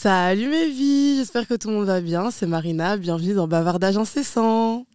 [0.00, 2.30] Salut mes vies, j'espère que tout le monde va bien.
[2.30, 4.86] C'est Marina, bienvenue dans Bavardage incessant.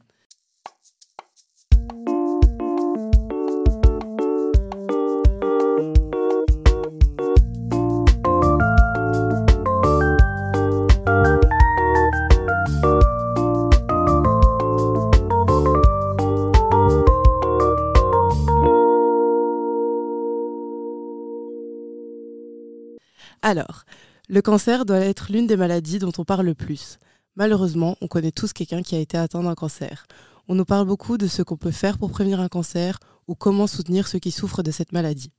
[24.34, 26.98] Le cancer doit être l'une des maladies dont on parle le plus.
[27.36, 30.08] Malheureusement, on connaît tous quelqu'un qui a été atteint d'un cancer.
[30.48, 33.68] On nous parle beaucoup de ce qu'on peut faire pour prévenir un cancer ou comment
[33.68, 35.32] soutenir ceux qui souffrent de cette maladie.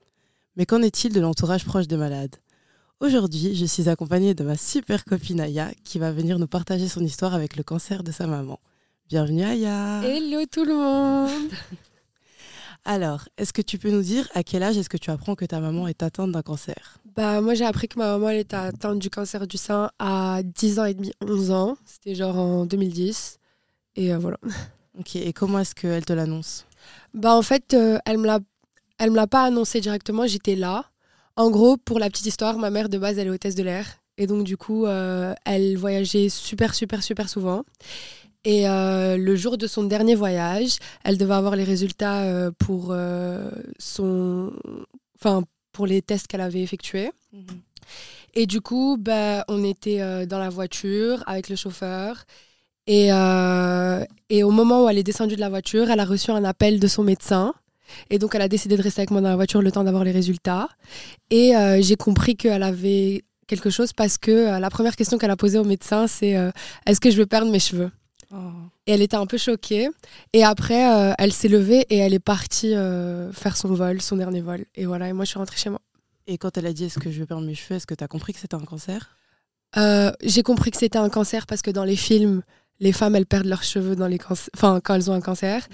[0.54, 2.36] Mais qu'en est-il de l'entourage proche des malades?
[3.00, 7.02] Aujourd'hui, je suis accompagnée de ma super copine Aya qui va venir nous partager son
[7.02, 8.60] histoire avec le cancer de sa maman.
[9.08, 11.50] Bienvenue Aya Hello tout le monde
[12.84, 15.44] Alors, est-ce que tu peux nous dire à quel âge est-ce que tu apprends que
[15.46, 16.98] ta maman est atteinte d'un cancer?
[17.16, 20.40] Bah, Moi, j'ai appris que ma maman elle était atteinte du cancer du sein à
[20.44, 21.76] 10 ans et demi, 11 ans.
[21.86, 23.38] C'était genre en 2010.
[23.96, 24.38] Et euh, voilà.
[24.96, 26.66] Ok, et comment est-ce qu'elle te l'annonce?
[27.14, 28.38] Bah, En fait, euh, elle me l'a
[28.98, 30.84] elle me l'a pas annoncé directement, j'étais là.
[31.34, 33.86] En gros, pour la petite histoire, ma mère de base, elle est hôtesse de l'air.
[34.18, 37.64] Et donc, du coup, euh, elle voyageait super, super, super souvent.
[38.44, 42.88] Et euh, le jour de son dernier voyage, elle devait avoir les résultats euh, pour,
[42.90, 44.52] euh, son...
[45.18, 47.10] enfin, pour les tests qu'elle avait effectués.
[47.32, 47.60] Mhm.
[48.34, 52.24] Et du coup, bah, on était dans la voiture avec le chauffeur.
[52.88, 53.10] Et,
[54.28, 56.80] et au moment où elle est descendue de la voiture, elle a reçu un appel
[56.80, 57.54] de son médecin.
[58.10, 60.02] Et donc, elle a décidé de rester avec moi dans la voiture le temps d'avoir
[60.02, 60.68] les résultats.
[61.30, 65.58] Et j'ai compris qu'elle avait quelque chose parce que la première question qu'elle a posée
[65.58, 66.34] au médecin, c'est
[66.86, 67.92] est-ce que je vais perdre mes cheveux?
[68.86, 69.88] Et elle était un peu choquée.
[70.32, 74.16] Et après, euh, elle s'est levée et elle est partie euh, faire son vol, son
[74.16, 74.64] dernier vol.
[74.74, 75.80] Et voilà, et moi, je suis rentrée chez moi.
[76.26, 78.04] Et quand elle a dit est-ce que je vais perdre mes cheveux, est-ce que tu
[78.04, 79.16] as compris que c'était un cancer?
[79.76, 82.42] Euh, J'ai compris que c'était un cancer parce que dans les films,
[82.80, 85.66] les femmes, elles perdent leurs cheveux dans les enfin, quand elles ont un cancer.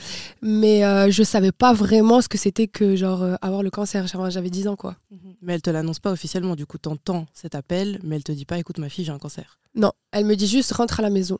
[0.43, 4.07] Mais je savais pas vraiment ce que c'était que genre avoir le cancer.
[4.07, 4.97] J'avais 10 ans, quoi.
[5.11, 5.35] Mhm.
[5.43, 6.57] Mais elle te l'annonce pas officiellement.
[6.57, 9.13] Du coup, tu entends cet appel, mais elle te dit pas écoute, ma fille, j'ai
[9.13, 9.59] un cancer.
[9.75, 11.39] Non, elle me dit juste rentre à la maison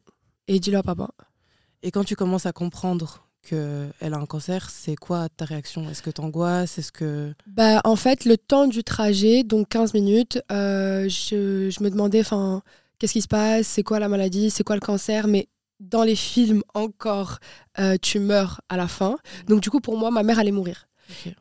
[0.49, 1.11] et dis-le à papa.
[1.83, 5.89] Et quand tu commences à comprendre qu'elle a un cancer, c'est quoi ta réaction?
[5.89, 7.33] Est-ce que tu angoisses Est-ce que...
[7.47, 12.23] Bah, en fait, le temps du trajet, donc 15 minutes, euh, je, je, me demandais
[12.99, 13.67] qu'est-ce qui se passe?
[13.67, 14.51] C'est quoi la maladie?
[14.51, 15.27] C'est quoi le cancer?
[15.27, 15.49] Mais
[15.81, 17.39] dans les films, encore,
[17.79, 19.17] euh, tu meurs à la fin.
[19.49, 20.90] Donc, du coup, pour moi, ma mère allait mourir.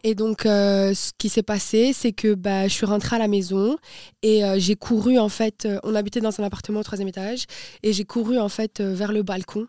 [0.04, 3.28] Et donc, euh, ce qui s'est passé, c'est que bah, je suis rentrée à la
[3.28, 3.78] maison
[4.22, 7.46] et j'ai couru, en fait, on habitait dans un appartement au troisième étage,
[7.84, 9.68] et j'ai couru, en fait, vers le balcon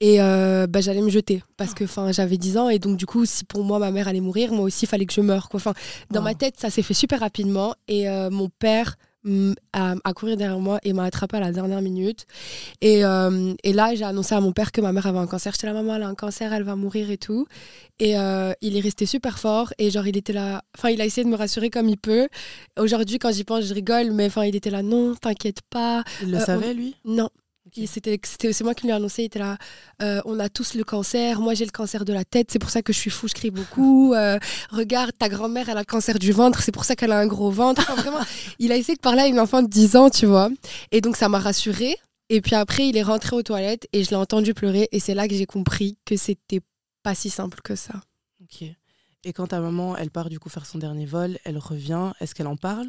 [0.00, 3.24] et euh, bah, j'allais me jeter parce que j'avais 10 ans et donc du coup
[3.24, 5.58] si pour moi ma mère allait mourir moi aussi il fallait que je meure quoi.
[5.58, 5.72] Enfin,
[6.10, 8.96] dans ma tête ça s'est fait super rapidement et euh, mon père
[9.72, 12.26] a, couru derrière moi et m'a attrapé à la dernière minute.
[12.80, 15.52] Et, euh, et là j'ai annoncé à mon père que ma mère avait un cancer.
[15.52, 17.46] J'étais la maman elle a un cancer elle va mourir et tout.
[17.98, 21.24] Et il est resté super fort et genre il était là enfin il a essayé
[21.24, 22.28] de me rassurer comme il peut.
[22.78, 26.04] Aujourd'hui quand j'y pense je rigole mais enfin il était là non t'inquiète pas.
[26.22, 26.96] Il le savait lui?
[27.04, 27.30] Non
[27.84, 29.58] c'était c'est moi qui lui ai annoncé il était là
[30.02, 32.70] euh, on a tous le cancer moi j'ai le cancer de la tête c'est pour
[32.70, 34.38] ça que je suis fou je crie beaucoup euh,
[34.70, 37.26] regarde ta grand-mère elle a le cancer du ventre c'est pour ça qu'elle a un
[37.26, 37.92] gros ventre.
[37.96, 38.20] Vraiment
[38.58, 40.50] il a essayé de parler à une enfant de 10 ans tu vois.
[40.92, 41.96] Et donc ça m'a rassurée.
[42.28, 45.14] Et puis après il est rentré aux toilettes et je l'ai entendu pleurer et c'est
[45.14, 46.60] là que j'ai compris que c'était
[47.02, 47.94] pas si simple que ça.
[48.42, 48.68] Ok.
[49.24, 52.34] Et quand ta maman elle part du coup faire son dernier vol elle revient est-ce
[52.34, 52.88] qu'elle en parle?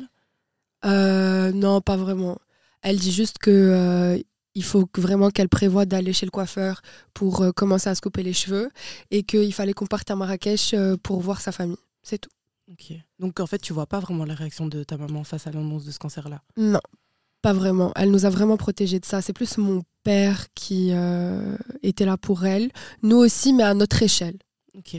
[0.85, 2.39] Euh, non pas vraiment.
[2.81, 4.23] Elle dit juste que
[4.57, 6.81] il faut vraiment qu'elle prévoie d'aller chez le coiffeur
[7.13, 8.71] pour euh, commencer à se couper les cheveux
[9.11, 11.77] et qu'il fallait qu'on parte à Marrakech euh, pour voir sa famille.
[12.01, 12.31] C'est tout.
[12.71, 12.97] Ok.
[13.19, 15.85] Donc en fait, tu vois pas vraiment la réaction de ta maman face à l'annonce
[15.85, 16.41] de ce cancer-là?
[16.57, 16.81] Non,
[17.43, 17.91] pas vraiment.
[17.95, 19.21] Elle nous a vraiment protégés de ça.
[19.21, 22.71] C'est plus mon père qui euh, était là pour elle.
[23.03, 24.39] Nous aussi, mais à notre échelle.
[24.75, 24.97] Ok.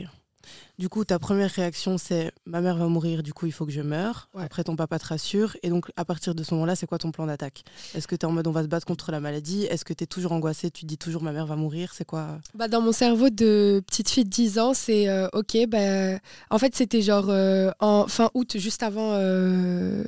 [0.79, 3.71] Du coup, ta première réaction, c'est ma mère va mourir, du coup, il faut que
[3.73, 4.29] je meure.
[4.33, 5.57] Après, ton papa te rassure.
[5.61, 7.65] Et donc, à partir de ce moment-là, c'est quoi ton plan d'attaque?
[7.93, 9.65] Est-ce que tu es en mode on va se battre contre la maladie?
[9.65, 10.71] Est-ce que tu es toujours angoissée?
[10.71, 11.91] Tu dis toujours ma mère va mourir?
[11.93, 12.39] C'est quoi?
[12.55, 15.57] Bah, Dans mon cerveau de petite fille de 10 ans, c'est euh, ok.
[15.67, 16.17] Bah,
[16.49, 20.01] en fait, c'était genre euh, en fin août, juste avant euh,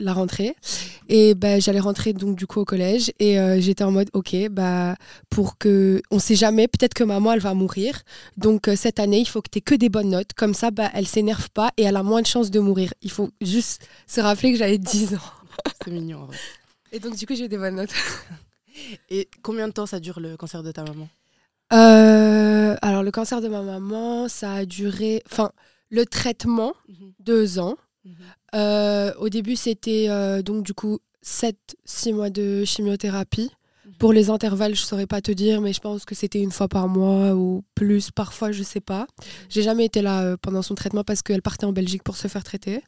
[0.00, 0.56] la rentrée.
[1.08, 3.12] Et bah, j'allais rentrer donc du coup au collège.
[3.20, 4.96] Et j'étais en mode ok, bah,
[5.30, 6.02] pour que.
[6.10, 8.02] On sait jamais, peut-être que maman, elle va mourir.
[8.36, 10.90] Donc, cette année, il faut que tu aies que des bonnes notes comme ça, bah,
[10.94, 12.92] elle s'énerve pas et elle a moins de chances de mourir.
[13.02, 15.30] Il faut juste se rappeler que j'avais 10 ans.
[15.84, 16.28] C'est mignon.
[16.92, 17.94] Et donc, du coup, j'ai des bonnes notes.
[19.08, 21.08] Et combien de temps ça dure le cancer de ta maman?
[21.72, 25.22] Euh, Alors, le cancer de ma maman, ça a duré.
[25.30, 25.50] Enfin,
[25.90, 27.12] le traitement, mhm.
[27.20, 27.76] deux ans.
[28.04, 28.14] Mhm.
[28.54, 33.50] Euh, au début, c'était euh, donc du coup 7-6 mois de chimiothérapie.
[33.98, 36.68] Pour les intervalles, je saurais pas te dire, mais je pense que c'était une fois
[36.68, 39.06] par mois ou plus, parfois, je sais pas.
[39.48, 42.28] J'ai jamais été là euh, pendant son traitement parce qu'elle partait en Belgique pour se
[42.28, 42.82] faire traiter.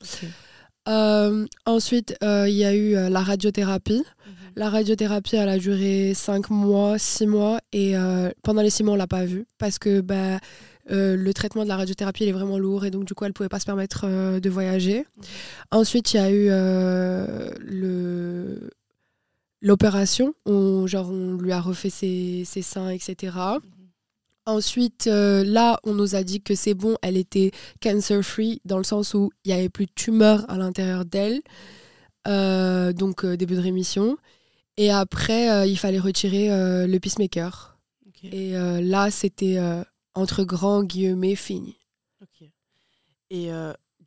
[0.89, 4.05] Euh, ensuite, euh, il y a eu euh, la radiothérapie.
[4.56, 7.61] La radiothérapie, elle a duré 5 mois, 6 mois.
[7.73, 7.94] Et
[8.43, 10.41] pendant les 6 mois, on l'a pas vue parce que bah,
[10.89, 12.85] le traitement de la radiothérapie, il est vraiment lourd.
[12.85, 14.06] Et donc, du coup, elle pouvait pas se permettre
[14.41, 15.05] de voyager.
[15.71, 16.49] Ensuite, il y a eu
[17.61, 18.71] le
[19.60, 20.34] l'opération.
[20.46, 23.32] On, genre, on lui a refait ses, ses seins, etc.
[24.49, 27.50] Ensuite, euh, là, on nous a dit que c'est bon, elle était
[27.82, 31.43] cancer-free, dans le sens où il n'y avait plus de tumeur à l'intérieur d'elle.
[32.26, 34.16] Euh, donc, euh, début de rémission.
[34.78, 36.46] Et après, il fallait retirer
[36.87, 37.76] le pacemaker.
[38.22, 39.58] Et là, c'était
[40.14, 41.76] entre grands guillemets fini.
[43.31, 43.50] Et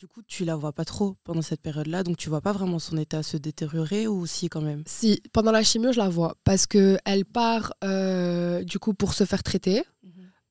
[0.02, 2.80] du coup, tu la vois pas trop pendant cette période-là, donc tu vois pas vraiment
[2.80, 4.82] son état se détériorer ou si quand même?
[4.88, 6.38] Si, pendant la chimio, je la vois.
[6.44, 9.84] Parce qu'elle part, euh, du coup, pour se faire traiter.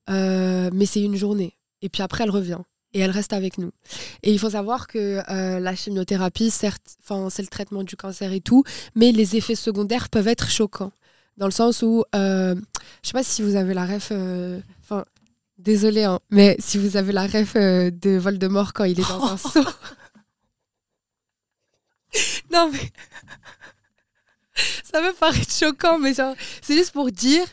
[0.09, 1.57] Euh, mais c'est une journée.
[1.81, 2.59] Et puis après, elle revient.
[2.93, 3.71] Et elle reste avec nous.
[4.23, 6.95] Et il faut savoir que euh, la chimiothérapie, certes,
[7.29, 8.63] c'est le traitement du cancer et tout,
[8.95, 10.93] mais les effets secondaires peuvent être choquants.
[11.35, 12.55] Dans le sens où, euh,
[13.03, 14.13] je sais pas si vous avez la ref,
[15.61, 19.23] désolé, hein, mais si vous avez la ref euh, de Voldemort quand il est dans
[19.23, 19.63] un seau.
[22.51, 22.91] non, mais.
[24.83, 27.45] Ça peut paraître choquant, mais genre, c'est juste pour dire.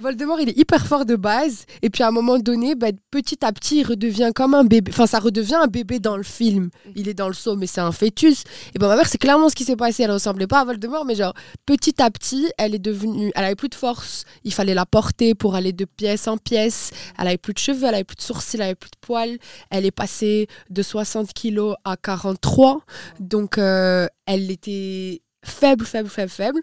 [0.00, 3.44] Voldemort, il est hyper fort de base, et puis à un moment donné, bah, petit
[3.44, 4.90] à petit, il redevient comme un bébé.
[4.92, 6.70] Enfin, ça redevient un bébé dans le film.
[6.94, 8.44] Il est dans le seau, mais c'est un fœtus.
[8.74, 10.02] Et ben ma mère, c'est clairement ce qui s'est passé.
[10.02, 11.34] Elle ressemblait pas à Voldemort, mais genre,
[11.64, 13.32] petit à petit, elle est devenue.
[13.34, 14.24] Elle avait plus de force.
[14.44, 16.90] Il fallait la porter pour aller de pièce en pièce.
[17.18, 19.38] Elle avait plus de cheveux, elle avait plus de sourcils, elle avait plus de poils.
[19.70, 22.80] Elle est passée de 60 kilos à 43.
[23.18, 26.60] Donc, euh, elle était faible, faible, faible, faible.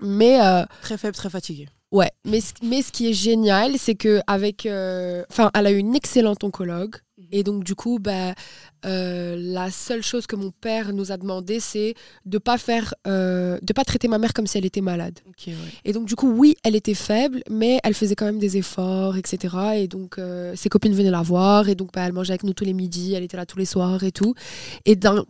[0.00, 1.68] Mais euh, Très faible, très fatigué.
[1.92, 5.70] Ouais, mais, ce- mais ce qui est génial, c'est que avec, euh, enfin, elle a
[5.72, 6.96] eu une excellente oncologue.
[7.30, 8.34] Et donc, du coup, bah,
[8.84, 11.94] euh, la seule chose que mon père nous a demandé, c'est
[12.26, 15.18] de pas faire, euh, de pas traiter ma mère comme si elle était malade.
[15.46, 15.54] Ouais.
[15.84, 19.16] Et donc, du coup, oui, elle était faible, mais elle faisait quand même des efforts,
[19.16, 19.56] etc.
[19.76, 21.68] Et donc, euh, ses copines venaient la voir.
[21.68, 23.66] Et donc, bah, elle mangeait avec nous tous les midis, elle était là tous les
[23.66, 24.34] soirs et tout.
[24.84, 25.24] Et d'un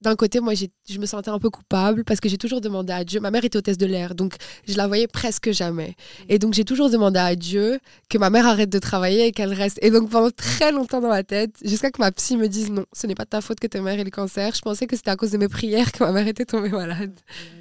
[0.00, 3.04] d'un côté, moi, je me sentais un peu coupable parce que j'ai toujours demandé à
[3.04, 3.20] Dieu.
[3.20, 4.36] Ma mère était hôtesse de l'air, donc
[4.68, 5.94] je la voyais presque jamais.
[6.28, 7.80] Et donc, j'ai toujours demandé à Dieu
[8.10, 9.78] que ma mère arrête de travailler et qu'elle reste.
[9.82, 12.84] Et donc, pendant très longtemps dans ma tête, jusqu'à que ma psy me dise non,
[12.92, 14.96] ce n'est pas de ta faute que ta mère ait le cancer, je pensais que
[14.96, 17.18] c'était à cause de mes prières que ma mère était tombée malade.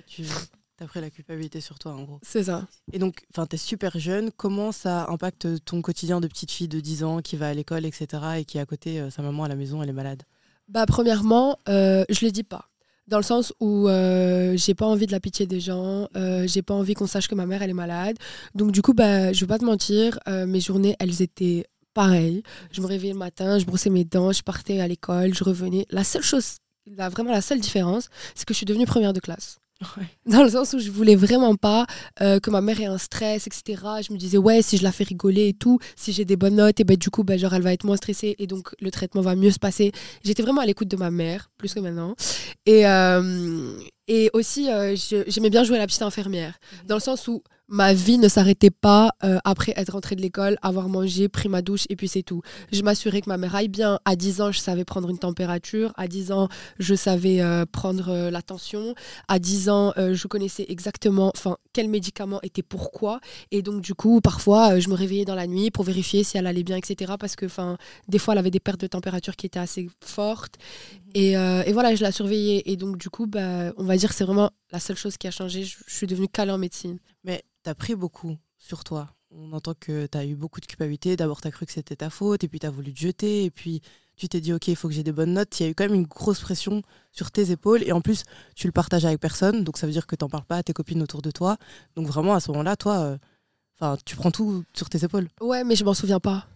[0.07, 2.19] Tu as pris la culpabilité sur toi, en gros.
[2.23, 2.67] C'est ça.
[2.91, 4.31] Et donc, tu es super jeune.
[4.35, 7.85] Comment ça impacte ton quotidien de petite fille de 10 ans qui va à l'école,
[7.85, 8.23] etc.
[8.39, 10.23] et qui à côté, euh, sa maman à la maison, elle est malade?
[10.67, 12.69] Bah, premièrement, euh, je le dis pas.
[13.07, 16.61] Dans le sens où euh, j'ai pas envie de la pitié des gens, euh, j'ai
[16.61, 18.17] pas envie qu'on sache que ma mère elle est malade.
[18.55, 22.43] Donc du coup, bah, je vais pas te mentir, mes journées elles étaient pareilles.
[22.71, 25.85] Je me réveillais le matin, je brossais mes dents, je partais à l'école, je revenais.
[25.89, 26.57] La seule chose,
[26.87, 29.59] vraiment la seule différence, c'est que je suis devenue première de classe.
[29.97, 30.07] Ouais.
[30.25, 31.85] Dans le sens où je voulais vraiment pas
[32.21, 33.81] euh, que ma mère ait un stress, etc.
[34.07, 36.55] Je me disais, ouais, si je la fais rigoler et tout, si j'ai des bonnes
[36.55, 38.91] notes, et ben du coup, ben, genre, elle va être moins stressée et donc le
[38.91, 39.91] traitement va mieux se passer.
[40.23, 42.15] J'étais vraiment à l'écoute de ma mère, plus que maintenant.
[42.65, 43.77] Et, euh,
[44.07, 44.95] et aussi, euh,
[45.27, 48.69] j'aimais bien jouer à la petite infirmière, dans le sens où ma vie ne s'arrêtait
[48.69, 52.21] pas euh, après être rentrée de l'école, avoir mangé, pris ma douche et puis c'est
[52.21, 52.43] tout.
[52.71, 53.99] Je m'assurais que ma mère aille bien.
[54.05, 55.91] À 10 ans, je savais prendre une température.
[55.97, 58.93] À 10 ans, je savais euh, prendre euh, la tension.
[59.27, 63.19] À 10 ans, euh, je connaissais exactement enfin quel médicament était pourquoi.
[63.49, 66.45] Et donc, du coup, parfois, je me réveillais dans la nuit pour vérifier si elle
[66.45, 67.13] allait bien, etc.
[67.19, 67.77] Parce que enfin,
[68.07, 70.59] des fois, elle avait des pertes de température qui étaient assez fortes.
[71.15, 72.63] Et, euh, et voilà, je la surveillais.
[72.65, 75.27] Et donc, du coup, bah, on va dire que c'est vraiment la seule chose qui
[75.27, 75.63] a changé.
[75.63, 76.97] Je, je suis devenue calée en médecine.
[77.23, 79.15] Mais tu as pris beaucoup sur toi.
[79.31, 81.15] On entend que tu as eu beaucoup de culpabilité.
[81.15, 83.45] D'abord, tu as cru que c'était ta faute, et puis tu as voulu te jeter,
[83.45, 83.81] et puis
[84.15, 85.59] tu t'es dit, OK, il faut que j'ai des bonnes notes.
[85.59, 88.23] Il y a eu quand même une grosse pression sur tes épaules, et en plus,
[88.55, 90.63] tu le partages avec personne, donc ça veut dire que tu n'en parles pas à
[90.63, 91.57] tes copines autour de toi.
[91.95, 93.17] Donc vraiment, à ce moment-là, toi,
[93.81, 95.27] euh, tu prends tout sur tes épaules.
[95.41, 96.47] Ouais, mais je m'en souviens pas.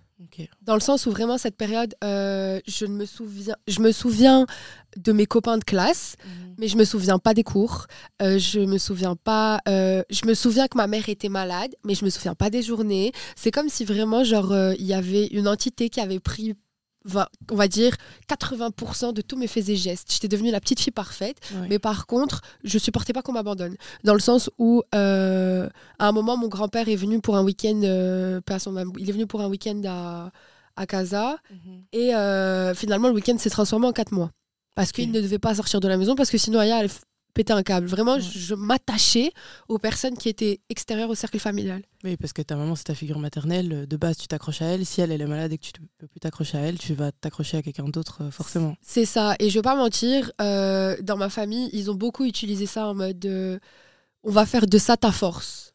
[0.61, 4.45] Dans le sens où vraiment cette période, euh, je ne me souviens, je me souviens
[4.95, 6.15] de mes copains de classe,
[6.57, 7.85] mais je me souviens pas des cours.
[8.21, 9.59] Euh, je me souviens pas.
[9.67, 12.63] euh, je me souviens que ma mère était malade, mais je me souviens pas des
[12.63, 13.11] journées.
[13.35, 16.55] C'est comme si vraiment genre il y avait une entité qui avait pris,
[17.05, 17.95] va- on va dire
[18.27, 20.11] 80% de tous mes faits et gestes.
[20.11, 21.37] J'étais devenue la petite fille parfaite.
[21.69, 23.75] Mais par contre, je supportais pas qu'on m'abandonne.
[24.03, 27.79] Dans le sens où, euh, à un moment, mon grand-père est venu pour un week-end.
[27.83, 28.41] euh,
[28.97, 30.31] il est venu pour un week-end à,
[30.75, 31.37] à Casa.
[31.51, 31.83] Mhm.
[31.93, 34.31] Et euh, finalement, le week-end s'est transformé en quatre mois.
[34.75, 36.89] Parce qu'il ne devait pas sortir de la maison, parce que sinon, Aya, elle
[37.37, 37.87] péter un câble.
[37.87, 38.21] Vraiment, Ouais.
[38.21, 39.31] je m'attachais
[39.69, 41.81] aux personnes qui étaient extérieures au cercle familial.
[42.03, 43.87] Oui, parce que ta maman, c'est ta figure maternelle.
[43.87, 44.85] De base, tu t'accroches à elle.
[44.85, 46.93] Si elle, elle est malade et que tu ne peux plus t'accrocher à elle, tu
[46.93, 48.75] vas t'accrocher à quelqu'un d'autre, euh, forcément.
[48.81, 49.35] C'est ça.
[49.39, 52.95] Et je vais pas mentir, euh, dans ma famille, ils ont beaucoup utilisé ça en
[52.95, 53.59] mode euh,
[54.23, 55.73] on va faire de ça ta force.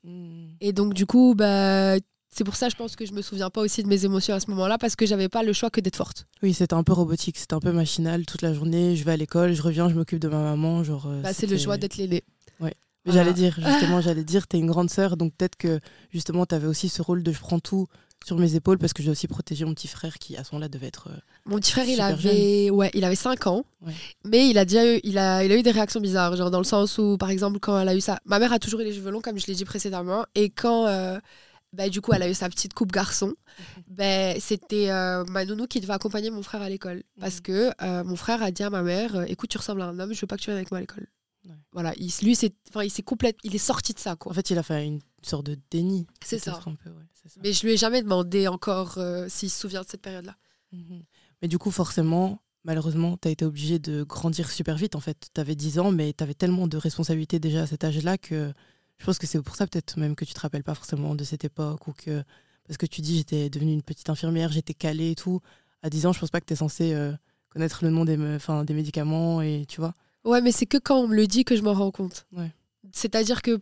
[0.60, 1.94] Et donc, du coup, bah,
[2.34, 4.40] c'est pour ça, je pense que je me souviens pas aussi de mes émotions à
[4.40, 6.26] ce moment-là parce que j'avais pas le choix que d'être forte.
[6.42, 8.96] Oui, c'était un peu robotique, c'était un peu machinal toute la journée.
[8.96, 10.82] Je vais à l'école, je reviens, je m'occupe de ma maman.
[10.82, 12.24] Genre, euh, Bah, c'est le choix d'être l'aîné.
[12.60, 12.74] Mais
[13.04, 13.22] Voilà.
[13.24, 16.88] J'allais dire, justement, j'allais dire, t'es une grande sœur, donc peut-être que justement, t'avais aussi
[16.88, 17.86] ce rôle de je prends tout
[18.24, 20.68] sur mes épaules parce que dois aussi protéger mon petit frère qui, à ce moment-là,
[20.68, 21.08] devait être.
[21.10, 23.92] euh, Mon petit frère, il avait, ouais, il avait 5 ans, Ouais.
[24.24, 26.58] mais il a, déjà eu, il, a, il a eu des réactions bizarres, genre dans
[26.60, 28.84] le sens où, par exemple, quand elle a eu ça, ma mère a toujours eu
[28.84, 31.18] les cheveux longs, comme je l'ai dit précédemment, et quand, euh,
[31.72, 33.34] bah, du coup, elle a eu sa petite coupe garçon,
[33.88, 37.42] ben c'était euh, ma nounou qui devait accompagner mon frère à l'école, parce Mhm.
[37.42, 39.98] que euh, mon frère a dit à ma mère, euh, écoute, tu ressembles à un
[39.98, 41.06] homme, je veux pas que tu viennes avec moi à l'école.
[41.48, 41.54] Ouais.
[41.72, 44.30] Voilà, il, lui, c'est, il s'est complète, il est sorti de ça, quoi.
[44.30, 46.06] En fait, il a fait une sorte de déni.
[46.24, 46.52] C'est ça.
[46.52, 47.40] peut-être un peu, ouais, c'est ça.
[47.42, 50.36] Mais je lui ai jamais demandé encore euh, s'il se souvient de cette période-là.
[50.72, 51.02] Mhm.
[51.40, 54.94] Mais du coup, forcément, malheureusement, tu as été obligé de grandir super vite.
[54.94, 57.82] En fait, tu avais 10 ans, mais tu avais tellement de responsabilités déjà à cet
[57.82, 58.52] âge-là que
[59.02, 61.24] je pense que c'est pour ça peut-être même que tu te rappelles pas forcément de
[61.24, 62.22] cette époque ou que
[62.68, 65.40] parce que tu dis j'étais devenue une petite infirmière, j'étais calée et tout.
[65.82, 67.12] À 10 ans, je pense pas que tu es censé euh,
[67.48, 69.92] connaître le nom des, enfin, des médicaments et tu vois.
[70.24, 72.26] Ouais, mais c'est que quand on me le dit que je m'en rends compte.
[72.32, 72.52] Ouais.
[72.92, 73.60] C'est-à-dire que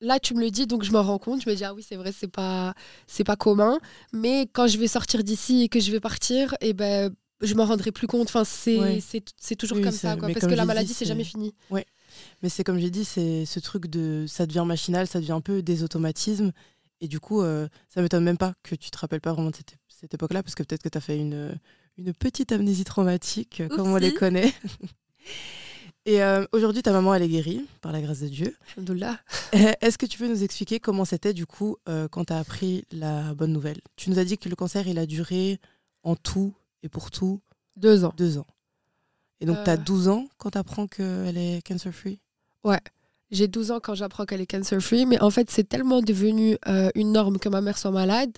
[0.00, 1.42] là, tu me le dis, donc je m'en rends compte.
[1.42, 2.72] Je me dis, ah oui, c'est vrai, c'est pas,
[3.06, 3.78] c'est pas commun.
[4.14, 7.66] Mais quand je vais sortir d'ici et que je vais partir, et ben, je m'en
[7.66, 8.28] rendrai plus compte.
[8.28, 9.00] Enfin, c'est, Ouais.
[9.06, 10.28] c'est, c'est toujours Oui, comme ça, quoi.
[10.32, 11.54] Parce que la maladie, c'est jamais fini.
[12.42, 15.40] Mais c'est comme j'ai dit, c'est ce truc de ça devient machinal, ça devient un
[15.40, 16.52] peu des automatismes.
[17.00, 19.56] Et du coup, euh, ça m'étonne même pas que tu te rappelles pas vraiment de
[19.56, 21.58] cette, cette époque-là, parce que peut-être que tu as fait une,
[21.96, 24.52] une petite amnésie traumatique, euh, comme on les connaît.
[26.06, 28.56] Et euh, aujourd'hui, ta maman, elle est guérie, par la grâce de Dieu.
[28.76, 29.18] Alhamdoulilah.
[29.82, 32.84] Est-ce que tu peux nous expliquer comment c'était, du coup, euh, quand tu as appris
[32.92, 33.80] la bonne nouvelle?
[33.96, 35.60] Tu nous as dit que le cancer, il a duré
[36.04, 37.40] en tout et pour tout
[37.76, 38.14] Deux ans.
[38.16, 38.46] deux ans.
[39.40, 39.76] Et donc, tu as Euh.
[39.76, 42.20] 12 ans quand tu apprends qu'elle est cancer-free?
[43.30, 46.88] J'ai 12 ans quand j'apprends qu'elle est cancer-free, mais en fait, c'est tellement devenu euh,
[46.94, 48.30] une norme que ma mère soit malade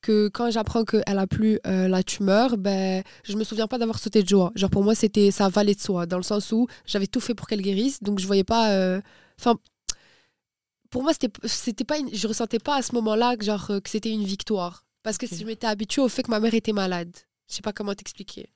[0.00, 3.98] que quand j'apprends qu'elle a plus euh, la tumeur, ben, je me souviens pas d'avoir
[3.98, 4.50] sauté de joie.
[4.54, 7.34] Genre, pour moi, c'était ça valait de soi, dans le sens où j'avais tout fait
[7.34, 8.70] pour qu'elle guérisse, donc je voyais pas.
[8.72, 9.02] euh,
[9.38, 9.56] Enfin.
[10.90, 13.90] pour moi, c'était c'était pas une- je ressentais pas à ce moment-là que, genre, que
[13.90, 14.84] c'était une victoire.
[15.02, 17.14] Parce que je m'étais habituée au fait que ma mère était malade.
[17.48, 18.48] Je sais pas comment t'expliquer.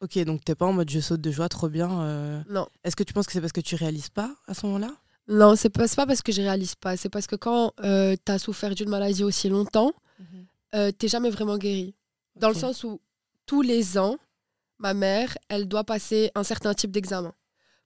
[0.00, 2.02] Ok, donc t'es pas en mode je saute de joie, trop bien.
[2.02, 2.42] euh.
[2.48, 2.68] Non.
[2.84, 4.92] Est-ce que tu penses que c'est parce que tu réalises pas à ce moment-là?
[5.26, 6.96] Non, c'est pas, pas parce que je réalise pas.
[6.96, 9.92] C'est parce que quand euh, tu as souffert d'une maladie aussi longtemps,
[10.74, 11.94] euh, t'es jamais vraiment guéri.
[12.36, 13.00] Dans le sens où
[13.46, 14.16] tous les ans,
[14.78, 17.34] ma mère, elle doit passer un certain type d'examen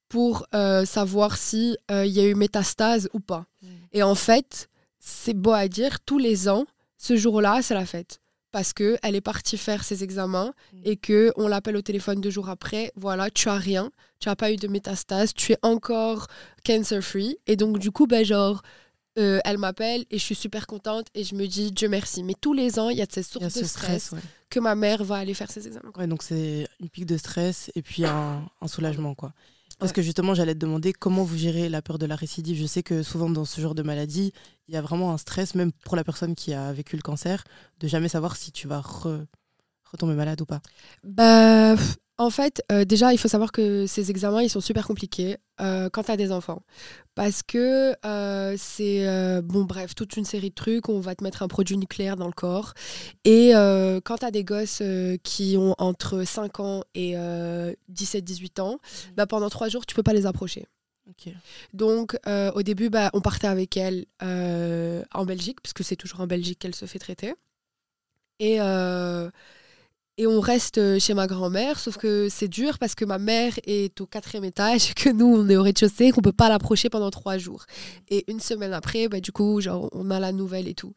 [0.08, 3.46] pour euh, savoir si il y a eu métastase ou pas.
[3.92, 4.68] Et en fait,
[5.00, 6.64] c'est beau à dire, tous les ans,
[6.96, 8.20] ce jour-là, c'est la fête.
[8.52, 10.80] Parce que elle est partie faire ses examens Mm.
[10.84, 12.92] et que on l'appelle au téléphone deux jours après.
[12.96, 13.90] Voilà, tu as rien,
[14.20, 16.26] tu n'as pas eu de métastase, tu es encore
[16.64, 17.38] cancer free.
[17.46, 18.62] Et donc du coup, ben genre,
[19.18, 22.22] euh, elle m'appelle et je suis super contente et je me dis Dieu merci.
[22.22, 24.12] Mais tous les ans, il y a cette y a source de ce stress, stress,
[24.12, 24.28] ouais.
[24.50, 25.90] que ma mère va aller faire ses examens.
[25.96, 29.32] Ouais, donc c'est une pique de stress et puis un, un soulagement, quoi.
[29.82, 32.56] Parce que justement, j'allais te demander comment vous gérez la peur de la récidive.
[32.56, 34.32] Je sais que souvent dans ce genre de maladie,
[34.68, 37.44] il y a vraiment un stress, même pour la personne qui a vécu le cancer,
[37.80, 39.26] de jamais savoir si tu vas re-
[39.92, 40.60] retomber malade ou pas.
[41.04, 41.74] Bah,
[42.18, 45.88] en fait, euh, déjà, il faut savoir que ces examens, ils sont super compliqués euh,
[45.90, 46.62] quand tu as des enfants.
[47.14, 50.88] Parce que euh, c'est, bon, bref, toute une série de trucs.
[50.88, 52.74] On va te mettre un produit nucléaire dans le corps.
[53.24, 53.52] Et
[54.04, 54.82] quand tu as des gosses
[55.22, 57.14] qui ont entre 5 ans et
[57.92, 58.78] 17-18 ans,
[59.16, 60.66] bah, pendant 3 jours, tu peux pas les approcher.
[61.08, 61.32] Ok.
[61.72, 65.96] Donc, euh, au début, bah, on partait avec elle euh, en Belgique, parce que c'est
[65.96, 67.34] toujours en Belgique qu'elle se fait traiter.
[68.38, 69.30] Et, euh,
[70.18, 74.00] et on reste chez ma grand-mère, sauf que c'est dur parce que ma mère est
[74.00, 77.38] au quatrième étage, que nous, on est au rez-de-chaussée, qu'on peut pas l'approcher pendant trois
[77.38, 77.64] jours.
[78.08, 80.92] Et une semaine après, bah, du coup, genre, on a la nouvelle et tout.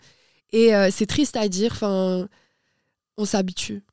[0.52, 2.28] Et euh, c'est triste à dire, enfin,
[3.18, 3.84] on s'habitue.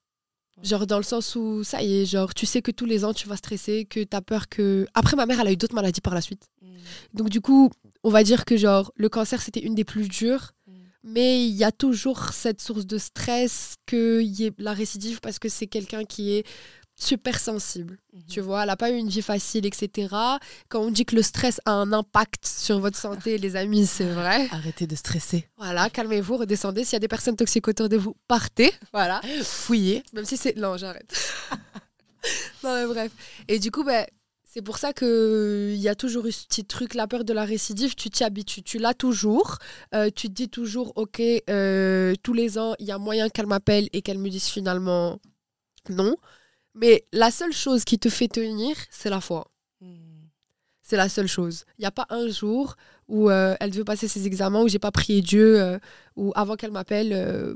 [0.62, 3.12] Genre dans le sens où ça y est, genre tu sais que tous les ans
[3.12, 4.87] tu vas stresser, que tu as peur que...
[4.95, 6.50] Après ma mère elle a eu d'autres maladies par la suite.
[7.14, 7.73] Donc du coup,
[8.05, 10.62] on va dire que genre le cancer c'était une des plus dures, Mm.
[11.02, 15.38] Mais il y a toujours cette source de stress qu'il y ait la récidive parce
[15.38, 16.47] que c'est quelqu'un qui est
[16.94, 17.99] super sensible.
[18.28, 20.14] Tu vois, elle n'a pas eu une vie facile, etc.
[20.68, 24.04] Quand on dit que le stress a un impact sur votre santé, les amis, c'est
[24.06, 24.49] vrai.
[24.50, 25.49] Arrêtez de stresser.
[25.56, 26.85] Voilà, calmez-vous, redescendez.
[26.85, 28.73] S'il y a des personnes toxiques autour de vous, partez.
[28.92, 29.21] Voilà.
[29.42, 30.02] Fouillez.
[30.12, 30.56] Même si c'est.
[30.56, 31.12] Non, j'arrête.
[32.62, 33.12] non, mais bref.
[33.49, 34.06] Et du coup, ben,
[34.54, 37.47] C'est pour ça qu'il y a toujours eu ce petit truc, la peur de la
[37.47, 39.56] récidive, tu t'y habitues, tu l'as toujours.
[39.94, 43.47] Euh, tu te dis toujours, ok, euh, tous les ans, il y a moyen qu'elle
[43.47, 45.18] m'appelle et qu'elle me dise finalement
[45.88, 46.16] non.
[46.75, 49.50] Mais la seule chose qui te fait tenir, c'est la foi.
[49.80, 50.26] Hmm.
[50.82, 51.64] C'est la seule chose.
[51.78, 52.76] Il n'y a pas un jour
[53.09, 55.78] où euh, elle veut passer ses examens, où j'ai pas prié Dieu, euh,
[56.14, 57.54] ou avant qu'elle m'appelle euh,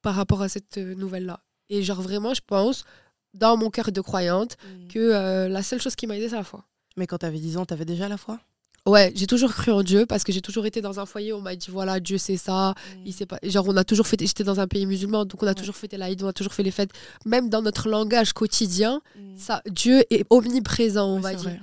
[0.00, 1.40] par rapport à cette euh, nouvelle-là.
[1.68, 2.84] Et genre vraiment, je pense,
[3.34, 4.88] dans mon cœur de croyante, Hmm.
[4.88, 6.64] que euh, la seule chose qui m'a aidée, c'est la foi.
[6.96, 8.38] Mais quand t'avais 10 ans, t'avais déjà la foi?
[8.86, 11.36] Ouais, j'ai toujours cru en Dieu parce que j'ai toujours été dans un foyer où
[11.36, 12.74] on m'a dit voilà, Dieu c'est ça.
[13.04, 13.38] Il sait pas.
[13.42, 14.26] Genre, on a toujours fêté.
[14.26, 15.54] J'étais dans un pays musulman, donc on a Ouais.
[15.54, 16.90] toujours fêté l'Aïd, on a toujours fait les fêtes.
[17.26, 19.36] Même dans notre langage quotidien, Hmm.
[19.36, 21.50] ça, Dieu est omniprésent, on Ouais, va dire.
[21.50, 21.60] vrai.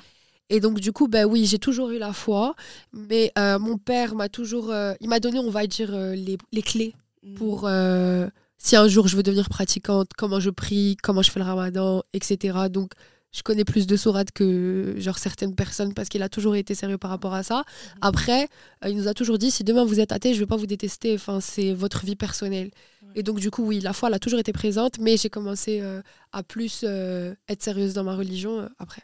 [0.50, 2.56] Et donc, du coup, ben oui, j'ai toujours eu la foi,
[2.94, 4.72] mais euh, mon père m'a toujours.
[4.72, 6.94] euh, il m'a donné, on va dire, euh, les, les clés
[7.36, 7.68] pour.
[8.58, 12.04] Si un jour je veux devenir pratiquante, comment je prie, comment je fais le ramadan,
[12.14, 12.58] etc.
[12.70, 12.94] Donc,
[13.32, 16.98] je connais plus de sourates que genre certaines personnes parce qu'il a toujours été sérieux
[16.98, 17.64] par rapport à ça.
[18.02, 18.48] Après,
[18.84, 20.66] euh, il nous a toujours dit si demain vous êtes athée, je vais pas vous
[20.66, 21.14] détester.
[21.14, 22.72] Enfin, c'est votre vie personnelle.
[23.04, 23.10] Ouais.
[23.16, 25.82] Et donc, du coup, oui, la foi, elle a toujours été présente, mais j'ai commencé
[25.82, 29.04] euh, à plus euh, être sérieuse dans ma religion euh, après.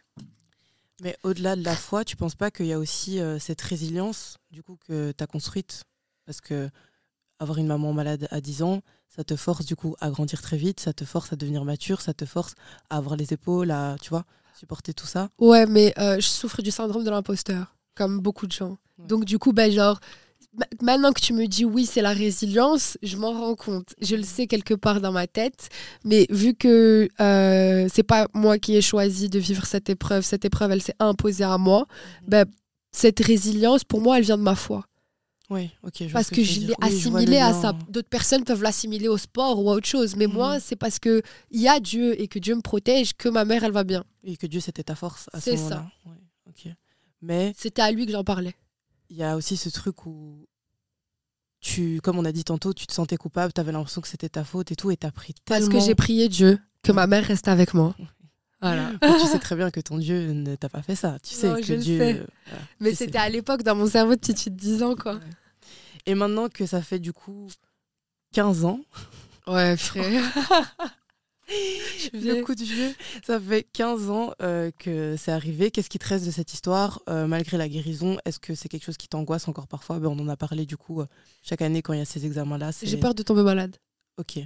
[1.02, 4.64] Mais au-delà de la foi, tu penses pas qu'il y a aussi cette résilience du
[4.64, 5.84] coup que tu as construite?
[6.26, 6.70] Parce que
[7.40, 8.82] avoir une maman malade à 10 ans,
[9.16, 12.02] ça te force du coup à grandir très vite, ça te force à devenir mature,
[12.02, 12.56] ça te force
[12.90, 14.26] à avoir les épaules, à tu vois,
[14.58, 15.30] supporter tout ça?
[15.40, 18.78] Ouais, mais euh, je souffre du syndrome de l'imposteur, comme beaucoup de gens.
[18.98, 19.08] Ouais.
[19.08, 20.00] Donc, du coup, ben, genre,
[20.58, 23.94] ma- maintenant que tu me dis oui, c'est la résilience, je m'en rends compte.
[24.02, 25.70] Je le sais quelque part dans ma tête,
[26.04, 30.46] mais vu que euh, c'est pas moi qui ai choisi de vivre cette épreuve, cette
[30.46, 31.86] épreuve, elle s'est imposée à moi,
[32.28, 32.46] ben,
[32.92, 34.86] cette résilience, pour moi, elle vient de ma foi.
[35.50, 35.94] Oui, ok.
[36.08, 37.74] je Parce ce que, tu je l'ai je assimilé à ça.
[37.90, 40.34] D'autres personnes peuvent l'assimiler au sport ou à autre chose, mais Mhm.
[40.34, 41.22] moi, c'est parce que
[41.52, 44.04] il y a Dieu et que Dieu me protège que ma mère, elle va bien.
[44.24, 45.64] Et que Dieu c'était ta force à ce C'est ça.
[45.76, 45.92] moment-là.
[46.06, 46.76] Ouais.
[47.22, 48.54] Mais C'était à lui que j'en parlais.
[49.10, 50.46] il y a aussi ce truc où
[51.62, 54.30] tu, comme on a dit tantôt, tu te sentais coupable, tu avais l'impression que c'était
[54.30, 55.80] ta faute et tout, et t'as pris Parce tellement.
[55.80, 57.96] que j'ai prié Dieu que ma mère reste avec moi.
[58.62, 58.92] Voilà.
[59.02, 61.18] Tu sais très bien que ton Dieu ne t'a pas fait ça.
[61.24, 61.98] Tu sais Non, que Dieu.
[61.98, 62.14] sais.
[62.14, 64.96] voilà, Mais tu c'était à l'époque dans mon cerveau de petite fille de 10 ans,
[64.96, 65.20] quoi.
[66.06, 67.48] Et maintenant que ça fait du coup
[68.34, 68.82] 15 ans,
[69.48, 70.24] Ouais, frère.
[72.14, 72.94] le coup de vieux,
[73.26, 75.70] ça fait 15 ans euh, que c'est arrivé.
[75.70, 78.18] Qu'est-ce qui te reste de cette histoire euh, malgré la guérison?
[78.26, 80.00] Est-ce que c'est quelque chose qui t'angoisse encore parfois?
[80.00, 81.08] Ben, On en a parlé du coup euh,
[81.42, 82.72] chaque année quand il y a ces examens-là.
[82.82, 83.76] J'ai peur de tomber malade.
[84.18, 84.40] Ok.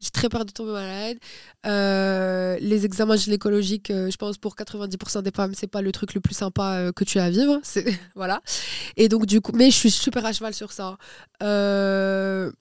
[0.00, 1.16] J'ai très peur de tomber malade.
[1.64, 6.12] Euh, les examens gynécologiques, euh, je pense pour 90% des femmes, c'est pas le truc
[6.14, 7.60] le plus sympa euh, que tu as à vivre.
[8.14, 8.42] Voilà.
[8.96, 10.98] Et donc du coup, mais je suis super à cheval sur ça.
[11.42, 12.52] Euh,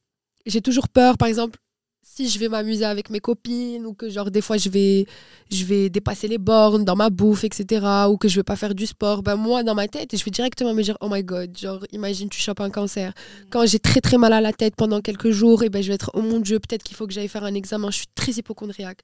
[0.46, 1.60] j'ai toujours peur, par exemple,
[2.08, 5.06] si je vais m'amuser avec mes copines ou que genre des fois je vais
[5.52, 7.86] je vais dépasser les bornes dans ma bouffe, etc.
[8.10, 9.24] Ou que je vais pas faire du sport.
[9.24, 12.30] Ben moi dans ma tête, je vais directement me dire oh my god, genre imagine
[12.30, 13.14] tu chopes un cancer.
[13.50, 15.96] Quand j'ai très très mal à la tête pendant quelques jours, et ben je vais
[15.96, 17.90] être oh mon dieu, peut-être qu'il faut que j'aille faire un examen.
[17.92, 19.02] Je suis très hypochondriaque,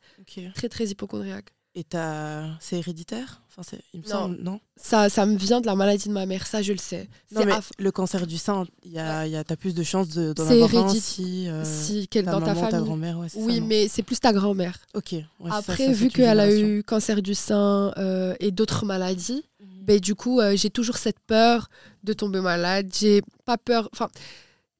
[0.55, 1.51] très très hypochondriaque.
[1.73, 2.43] Et t'as...
[2.59, 3.41] c'est héréditaire?
[3.49, 3.81] Enfin, c'est...
[3.93, 4.11] Il me Non.
[4.11, 4.59] semble, non?
[4.75, 7.07] Ça ça me vient de la maladie de ma mère, ça je le sais.
[7.31, 10.09] Non, mais aff- le cancer du sein, y a, y a, t'as plus de chances
[10.09, 12.85] de, d'en avoir un si, euh, si quel- ta dans ta maman, ta famille.
[12.85, 13.17] grand-mère.
[13.19, 14.79] Ouais, Oui, ça, mais c'est plus ta grand-mère.
[14.95, 15.13] Ok.
[15.13, 19.97] ouais, Après, ça vu qu'elle a eu cancer du sein euh, et d'autres maladies, ben,
[19.99, 21.69] du coup, euh, j'ai toujours cette peur
[22.03, 22.89] de tomber malade.
[22.93, 24.09] J'ai pas peur, enfin,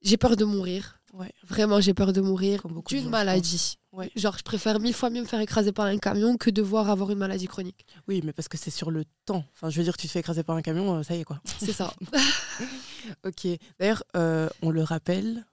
[0.02, 1.00] j'ai peur de mourir.
[1.14, 1.32] Ouais.
[1.44, 3.78] Vraiment, j'ai peur de mourir d'une maladie.
[3.92, 4.10] Ouais.
[4.16, 7.12] Genre, je préfère mille fois mieux me faire écraser par un camion que devoir avoir
[7.12, 7.86] une maladie chronique.
[8.08, 9.44] Oui, mais parce que c'est sur le temps.
[9.54, 11.24] Enfin, je veux dire, tu te fais écraser par un camion, euh, ça y est
[11.24, 11.42] quoi.
[11.60, 11.94] C'est ça.
[13.26, 13.48] Ok.
[13.80, 15.44] D'ailleurs, euh, on le rappelle,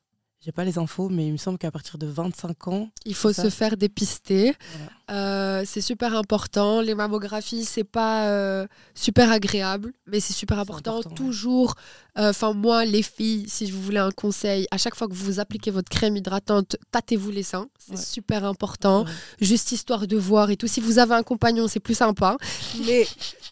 [0.41, 3.33] j'ai pas les infos, mais il me semble qu'à partir de 25 ans, Il faut
[3.33, 4.55] se faire dépister.
[4.73, 4.91] Voilà.
[5.11, 6.81] Euh, c'est super important.
[6.81, 11.03] Les mammographies, c'est pas euh, super agréable, mais c'est super important.
[11.03, 11.75] Toujours,
[12.19, 15.41] euh, enfin moi, les filles, si vous voulez un conseil, à chaque fois que vous
[15.41, 17.69] appliquez votre crème hydratante, tâtez-vous les seins.
[17.79, 17.97] C'est Ouais.
[18.03, 19.05] super important.
[19.05, 19.11] Ouais.
[19.41, 20.69] Juste histoire de voir et tout.
[20.69, 22.37] Si vous avez un compagnon, c'est plus sympa.
[22.87, 23.07] mais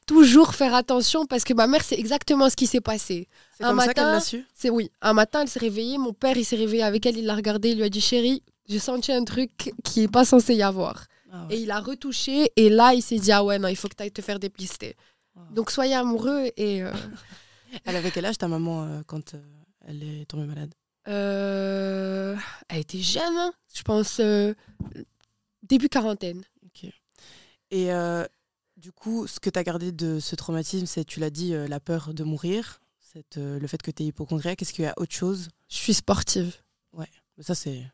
[0.07, 3.29] toujours faire attention parce que ma mère, c'est exactement ce qui s'est passé.
[3.57, 4.47] c'est Un comme ça matin, qu'elle l'a su?
[4.55, 4.91] C'est oui.
[5.03, 5.99] Un matin, elle s'est réveillée.
[5.99, 7.19] Mon père, il s'est réveillé avec elle.
[7.19, 7.71] Il l'a regardée.
[7.71, 11.07] Il lui a dit Chérie, j'ai senti un truc qui est pas censé y avoir.
[11.33, 11.57] Ah ouais.
[11.57, 12.51] Et il a retouché.
[12.57, 14.39] Et là, il s'est dit Ah ouais, non, il faut que tu ailles te faire
[14.39, 14.97] dépister.
[15.51, 16.51] Donc, soyez amoureux.
[16.57, 16.91] Et euh,
[17.85, 19.43] Elle avait quel âge ta maman euh, quand euh,
[19.87, 20.73] elle est tombée malade?
[21.09, 22.37] Euh,
[22.69, 23.53] elle était jeune, hein.
[23.73, 24.21] je pense,
[25.63, 26.43] début quarantaine.
[27.71, 27.89] Et
[28.77, 31.67] du coup, ce que tu as gardé de ce traumatisme, c'est, tu l'as dit, euh,
[31.69, 34.61] la peur de mourir, cette, euh, le fait que tu es hypochondriaque.
[34.63, 35.49] Est-ce qu'il y a autre chose?
[35.69, 36.55] Je suis sportive.
[37.39, 37.85] Ça, c'est.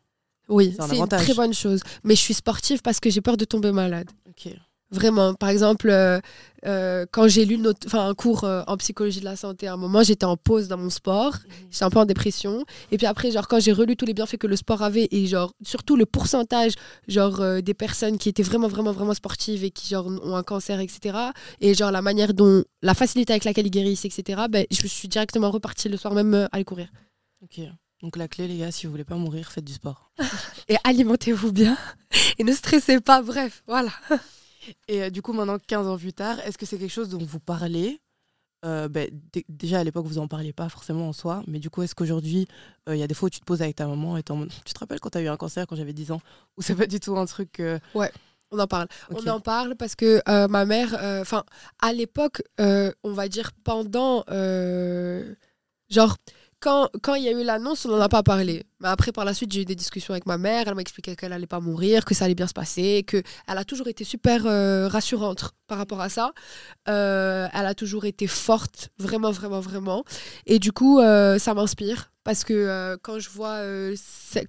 [0.47, 1.81] Oui, C'est un c'est une très bonne chose.
[2.05, 4.09] Mais je suis sportive parce que j'ai peur de tomber malade.
[4.29, 4.53] Ok.
[4.93, 5.33] Vraiment.
[5.33, 6.19] Par exemple, euh,
[6.65, 9.77] euh, quand j'ai lu notre, un cours euh, en psychologie de la santé, à un
[9.77, 11.35] moment, j'étais en pause dans mon sport.
[11.71, 12.63] J'étais un peu en dépression.
[12.91, 15.25] Et puis après, genre, quand j'ai relu tous les bienfaits que le sport avait et
[15.25, 16.73] genre, surtout le pourcentage,
[17.07, 20.79] genre, des personnes qui étaient vraiment, vraiment, vraiment sportives et qui, genre, ont un cancer,
[20.79, 21.17] etc.
[21.59, 24.43] Et genre, la manière dont, la facilité avec laquelle ils guérissent, etc.
[24.49, 26.87] Ben, je suis directement repartie le soir même euh, aller courir.
[27.41, 27.61] Ok.
[28.01, 30.11] Donc la clé, les gars, si vous voulez pas mourir, faites du sport.
[30.69, 31.77] Et alimentez-vous bien.
[32.37, 33.21] Et ne stressez pas.
[33.21, 33.91] Bref, voilà.
[34.87, 37.17] Et euh, du coup, maintenant, 15 ans plus tard, est-ce que c'est quelque chose dont
[37.23, 37.99] vous parlez?
[38.65, 41.69] Euh, ben, dé- Déjà, à l'époque, vous en parliez pas forcément en soi, mais du
[41.69, 42.47] coup, est-ce qu'aujourd'hui,
[42.87, 44.33] euh, il y a des fois où tu te poses avec ta maman et tu
[44.73, 46.21] te rappelles quand tu as eu un cancer quand j'avais 10 ans
[46.57, 47.59] Ou c'est pas du tout un truc.
[47.59, 47.77] euh,
[48.51, 48.87] On en parle.
[49.09, 51.43] On en parle parce que ma mère, enfin,
[51.81, 54.23] à l'époque, on va dire pendant,
[55.89, 56.17] genre,
[56.63, 58.65] quand quand il y a eu l'annonce, on n'en a pas parlé.
[58.79, 60.67] Mais après, par la suite, j'ai eu des discussions avec ma mère.
[60.67, 63.57] Elle m'a expliqué qu'elle allait pas mourir, que ça allait bien se passer, que elle
[63.57, 66.31] a toujours été super euh, rassurante par rapport à ça.
[66.87, 70.05] Euh, elle a toujours été forte, vraiment, vraiment, vraiment.
[70.45, 73.95] Et du coup, euh, ça m'inspire parce que euh, quand je vois euh,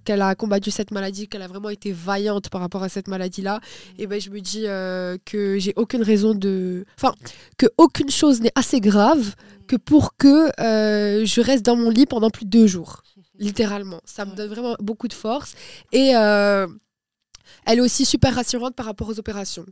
[0.05, 3.59] qu'elle a combattu cette maladie, qu'elle a vraiment été vaillante par rapport à cette maladie-là,
[3.97, 7.13] et ben je me dis euh, que j'ai aucune raison de, enfin,
[7.57, 9.35] que aucune chose n'est assez grave
[9.67, 13.01] que pour que je reste dans mon lit pendant plus de deux jours,
[13.39, 13.99] littéralement.
[14.05, 15.55] Ça me donne vraiment beaucoup de force.
[15.91, 19.65] Et elle est aussi super rassurante par rapport aux opérations.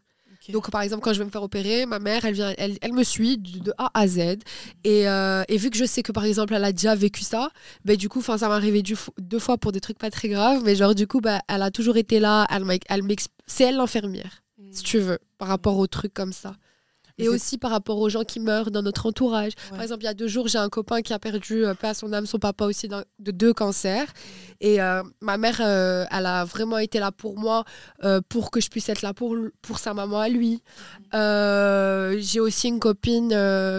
[0.49, 2.93] Donc, par exemple, quand je vais me faire opérer, ma mère, elle, vient, elle, elle
[2.93, 4.19] me suit de A à Z.
[4.83, 7.49] Et, euh, et vu que je sais que, par exemple, elle a déjà vécu ça,
[7.85, 8.83] ben, du coup, ça m'est arrivé
[9.17, 10.61] deux fois pour des trucs pas très graves.
[10.63, 12.45] Mais genre, du coup, bah, elle a toujours été là.
[12.49, 13.01] Elle elle
[13.45, 16.55] c'est elle l'infirmière, si tu veux, par rapport aux trucs comme ça.
[17.19, 19.51] Et aussi par rapport aux gens qui meurent dans notre entourage.
[19.65, 19.77] Ouais.
[19.77, 21.93] Par exemple, il y a deux jours, j'ai un copain qui a perdu, euh, à
[21.93, 24.07] son âme, son papa aussi de deux cancers.
[24.61, 27.65] Et euh, ma mère, euh, elle a vraiment été là pour moi,
[28.03, 30.63] euh, pour que je puisse être là pour, pour sa maman à lui.
[31.13, 33.29] Euh, j'ai aussi une copine,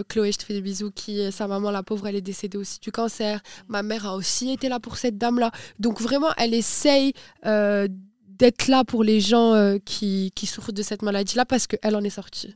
[0.08, 2.78] Chloé, je te fais des bisous, qui, sa maman, la pauvre, elle est décédée aussi
[2.80, 3.40] du cancer.
[3.66, 5.50] Ma mère a aussi été là pour cette dame-là.
[5.78, 11.44] Donc vraiment, elle essaye d'être là pour les gens qui, qui souffrent de cette maladie-là
[11.46, 12.54] parce qu'elle en est sortie.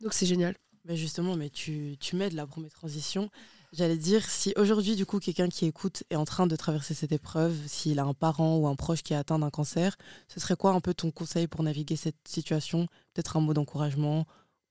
[0.00, 0.04] Mhm.
[0.04, 0.54] Donc c'est génial.
[0.84, 3.28] Ben justement, mais tu, tu m'aides là pour mes transitions.
[3.72, 7.10] J'allais dire, si aujourd'hui, du coup, quelqu'un qui écoute est en train de traverser cette
[7.10, 9.96] épreuve, s'il a un parent ou un proche qui est atteint d'un cancer,
[10.28, 12.86] ce serait quoi un peu ton conseil pour naviguer cette situation?
[13.12, 14.24] Peut-être un mot d'encouragement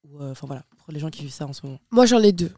[0.06, 1.80] ou, euh, Enfin voilà, pour les gens qui vivent ça en ce moment.
[1.92, 2.52] Moi, j'en ai deux.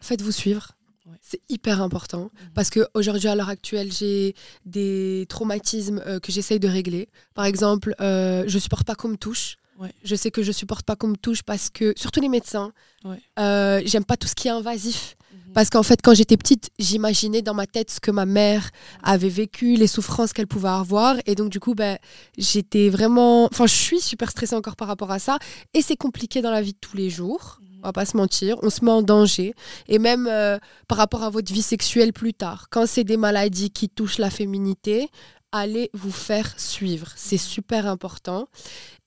[0.00, 0.72] Faites-vous suivre.
[1.06, 1.16] Ouais.
[1.22, 6.58] C'est hyper important parce que aujourd'hui, à l'heure actuelle, j'ai des traumatismes euh, que j'essaye
[6.58, 7.08] de régler.
[7.34, 9.56] Par exemple, euh, je supporte pas qu'on me touche.
[9.78, 9.92] Ouais.
[10.04, 12.72] Je sais que je supporte pas qu'on me touche parce que, surtout les médecins,
[13.04, 13.20] Ouais.
[13.38, 15.16] euh, j'aime pas tout ce qui est invasif.
[15.54, 18.70] Parce qu'en fait, quand j'étais petite, j'imaginais dans ma tête ce que ma mère
[19.02, 21.16] avait vécu, les souffrances qu'elle pouvait avoir.
[21.24, 21.96] Et donc, du coup, ben,
[22.36, 23.46] j'étais vraiment.
[23.46, 25.38] Enfin, je suis super stressée encore par rapport à ça.
[25.72, 27.58] Et c'est compliqué dans la vie de tous les jours.
[27.62, 27.78] Mhm.
[27.82, 28.56] On va pas se mentir.
[28.62, 29.54] On se met en danger.
[29.88, 30.58] Et même euh,
[30.88, 32.66] par rapport à votre vie sexuelle plus tard.
[32.70, 35.08] Quand c'est des maladies qui touchent la féminité,
[35.52, 37.08] allez vous faire suivre.
[37.16, 38.46] C'est super important.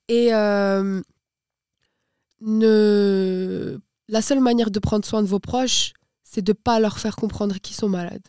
[0.10, 1.02] Et euh,
[2.41, 3.78] ne...
[4.08, 5.93] la seule manière de prendre soin de vos proches,
[6.24, 8.28] c'est de pas leur faire comprendre qu'ils sont malades.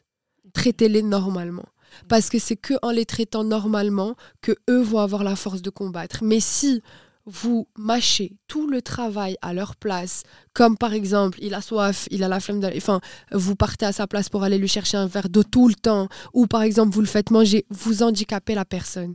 [0.52, 1.66] Traitez-les normalement.
[2.08, 5.70] Parce que c'est que en les traitant normalement que eux vont avoir la force de
[5.70, 6.18] combattre.
[6.22, 6.82] Mais si
[7.26, 12.22] vous mâchez tout le travail à leur place, comme par exemple, il a soif, il
[12.24, 13.00] a la flemme d'aller, enfin,
[13.32, 16.08] vous partez à sa place pour aller lui chercher un verre d'eau tout le temps,
[16.32, 19.14] ou par exemple, vous le faites manger, vous handicapez la personne.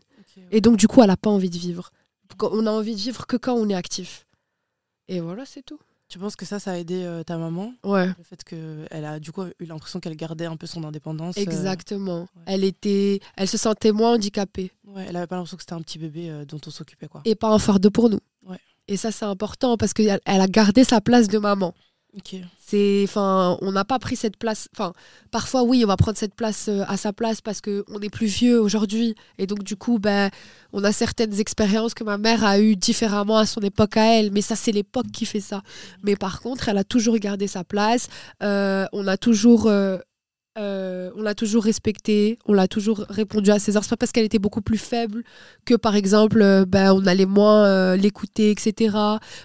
[0.51, 1.91] Et donc, du coup, elle n'a pas envie de vivre.
[2.41, 4.25] On a envie de vivre que quand on est actif.
[5.07, 5.79] Et voilà, c'est tout.
[6.07, 7.73] Tu penses que ça, ça a aidé euh, ta maman?
[7.83, 8.07] Ouais.
[8.07, 11.41] Le fait qu'elle a du coup eu l'impression qu'elle gardait un peu son indépendance euh,
[11.41, 12.21] Exactement.
[12.21, 12.43] ouais.
[12.45, 15.81] Elle était, elle se sentait moins handicapée ouais, elle avait pas l'impression que c'était un
[15.81, 17.21] petit bébé euh, dont on s'occupait quoi.
[17.25, 18.19] et pas un fardeau pour nous.
[18.45, 18.59] Ouais.
[18.88, 21.73] Et ça c'est important parce qu'elle elle a gardé sa place de maman.
[22.60, 24.67] C'est, enfin, on n'a pas pris cette place.
[24.73, 24.93] Enfin,
[25.32, 28.10] parfois oui, on va prendre cette place euh, à sa place parce que on est
[28.10, 30.30] plus vieux aujourd'hui et donc du coup, ben,
[30.73, 34.32] on a certaines expériences que ma mère a eues différemment à son époque à elle.
[34.32, 35.62] Mais ça, c'est l'époque qui fait ça.
[36.04, 38.08] Mais par contre, elle a toujours gardé sa place.
[38.43, 39.97] Euh, on a toujours euh,
[40.58, 43.84] euh, on l'a toujours respectée, on l'a toujours répondu à ses heures.
[43.84, 45.24] C'est pas parce qu'elle était beaucoup plus faible
[45.65, 48.98] que, par exemple, euh, ben, on allait moins euh, l'écouter, etc.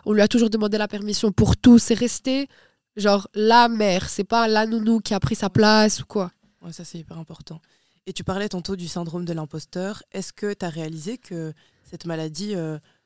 [0.06, 1.78] On lui a toujours demandé la permission pour tout.
[1.78, 2.48] C'est resté,
[2.96, 4.08] genre, la mère.
[4.08, 6.30] C'est pas la nounou qui a pris sa place ou quoi.
[6.62, 7.60] Ouais, ça c'est hyper important.
[8.06, 10.02] Et tu parlais tantôt du syndrome de l'imposteur.
[10.12, 11.52] Est-ce que tu as réalisé que
[11.90, 12.54] cette maladie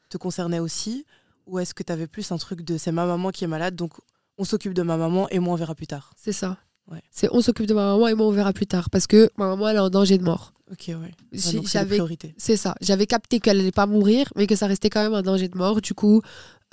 [0.08, 1.06] te concernait aussi?
[1.46, 3.76] Ou est-ce que tu avais plus un truc de c'est ma maman qui est malade,
[3.76, 3.92] donc
[4.38, 6.12] on s'occupe de ma maman et moi on verra plus tard?
[6.16, 6.56] C'est ça.
[6.90, 7.02] Ouais.
[7.10, 8.90] C'est on s'occupe de ma maman et moi on verra plus tard.
[8.90, 10.52] Parce que ma maman, elle est en danger de mort.
[10.70, 11.12] Ok, ouais.
[11.32, 11.98] J'avais.
[12.36, 12.74] C'est ça.
[12.80, 15.56] J'avais capté qu'elle n'allait pas mourir, mais que ça restait quand même un danger de
[15.56, 15.80] mort.
[15.80, 16.22] Du coup,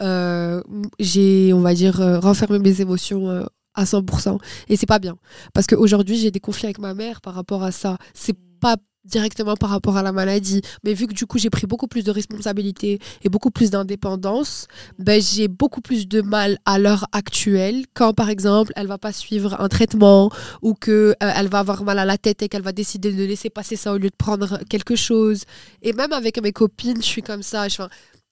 [0.01, 0.61] euh,
[0.99, 3.43] j'ai, on va dire, euh, renfermé mes émotions euh,
[3.73, 4.39] à 100%.
[4.69, 5.17] Et c'est pas bien.
[5.53, 7.97] Parce qu'aujourd'hui, j'ai des conflits avec ma mère par rapport à ça.
[8.13, 10.61] C'est pas directement par rapport à la maladie.
[10.83, 14.67] Mais vu que du coup j'ai pris beaucoup plus de responsabilités et beaucoup plus d'indépendance,
[14.99, 19.13] ben, j'ai beaucoup plus de mal à l'heure actuelle quand par exemple elle va pas
[19.13, 22.61] suivre un traitement ou que euh, elle va avoir mal à la tête et qu'elle
[22.61, 25.43] va décider de laisser passer ça au lieu de prendre quelque chose.
[25.81, 27.67] Et même avec mes copines, je suis comme ça.
[27.67, 27.81] Je,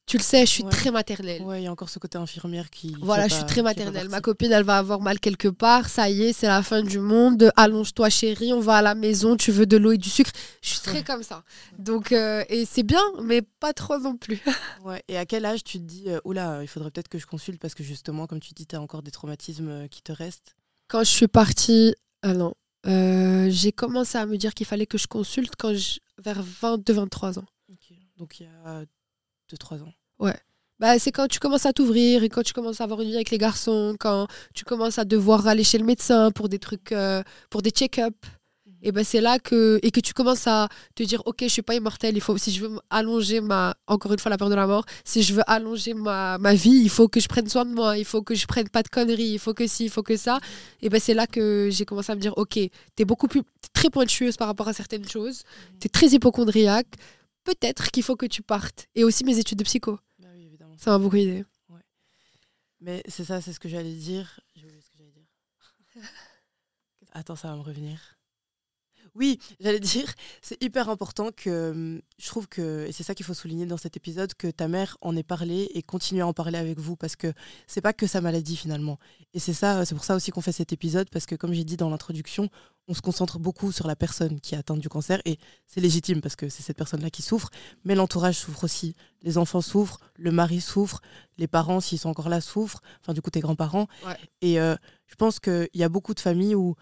[0.09, 0.71] tu le sais, je suis Ouais.
[0.71, 1.43] très maternelle.
[1.43, 2.95] Ouais, il y a encore ce côté infirmière qui.
[2.99, 4.09] Voilà, je suis très maternelle.
[4.09, 5.87] Ma copine, elle va avoir mal quelque part.
[5.87, 7.51] Ça y est, c'est la fin du monde.
[7.55, 8.51] Allonge-toi, chérie.
[8.51, 9.37] On va à la maison.
[9.37, 10.31] Tu veux de l'eau et du sucre.
[10.63, 11.03] Je suis très Ouais.
[11.03, 11.43] comme ça.
[11.77, 14.41] Donc, euh, et c'est bien, mais pas trop non plus.
[14.83, 15.03] Ouais.
[15.07, 17.61] Et à quel âge tu te dis, euh, oula, il faudrait peut-être que je consulte
[17.61, 20.55] parce que justement, comme tu dis, tu as encore des traumatismes euh, qui te restent
[20.87, 21.93] Quand je suis partie,
[22.23, 22.55] ah non,
[22.87, 27.37] euh, j'ai commencé à me dire qu'il fallait que je consulte quand je, vers 22-23
[27.37, 27.45] ans.
[28.17, 28.83] Donc il y a
[29.53, 29.93] 2-3 ans.
[30.79, 33.15] Bah, c'est quand tu commences à t'ouvrir et quand tu commences à avoir une vie
[33.15, 36.93] avec les garçons, quand tu commences à devoir aller chez le médecin pour des trucs,
[36.93, 38.15] euh, pour des check-up.
[38.81, 41.61] Et ben c'est là que et que tu commences à te dire ok je suis
[41.61, 44.55] pas immortelle il faut si je veux allonger ma encore une fois la peur de
[44.55, 47.65] la mort si je veux allonger ma, ma vie il faut que je prenne soin
[47.65, 49.89] de moi il faut que je prenne pas de conneries il faut que ci il
[49.89, 50.39] faut que ça.
[50.81, 52.57] Et ben c'est là que j'ai commencé à me dire ok
[52.95, 55.43] t'es beaucoup plus t'es très pointueuse par rapport à certaines choses.
[55.81, 56.87] T'es très hypochondriaque.
[57.43, 58.87] Peut-être qu'il faut que tu partes.
[58.95, 59.99] Et aussi mes études de psycho.
[60.79, 61.45] Ça m'a beaucoup aidé
[62.79, 64.39] Mais c'est ça, c'est ce que j'allais dire.
[64.55, 65.27] J'ai oublié ce que j'allais dire.
[67.11, 68.18] Attends, ça va me revenir.
[69.19, 73.33] Oui, j'allais dire, c'est hyper important que je trouve que, et c'est ça qu'il faut
[73.33, 76.57] souligner dans cet épisode, que ta mère en ait parlé et continue à en parler
[76.57, 77.33] avec vous parce que
[77.67, 78.97] c'est pas que sa maladie finalement.
[79.33, 81.65] Et c'est ça, c'est pour ça aussi qu'on fait cet épisode parce que comme j'ai
[81.65, 82.49] dit dans l'introduction,
[82.87, 86.21] on se concentre beaucoup sur la personne qui est atteinte du cancer et c'est légitime
[86.21, 87.49] parce que c'est cette personne-là qui souffre,
[87.83, 88.95] mais l'entourage souffre aussi.
[89.21, 91.01] Les enfants souffrent, le mari souffre,
[91.37, 93.87] les parents, s'ils sont encore là, souffrent, enfin du coup tes grands-parents.
[94.05, 94.17] Ouais.
[94.41, 94.75] Et euh,
[95.07, 96.75] je pense qu'il y a beaucoup de familles où,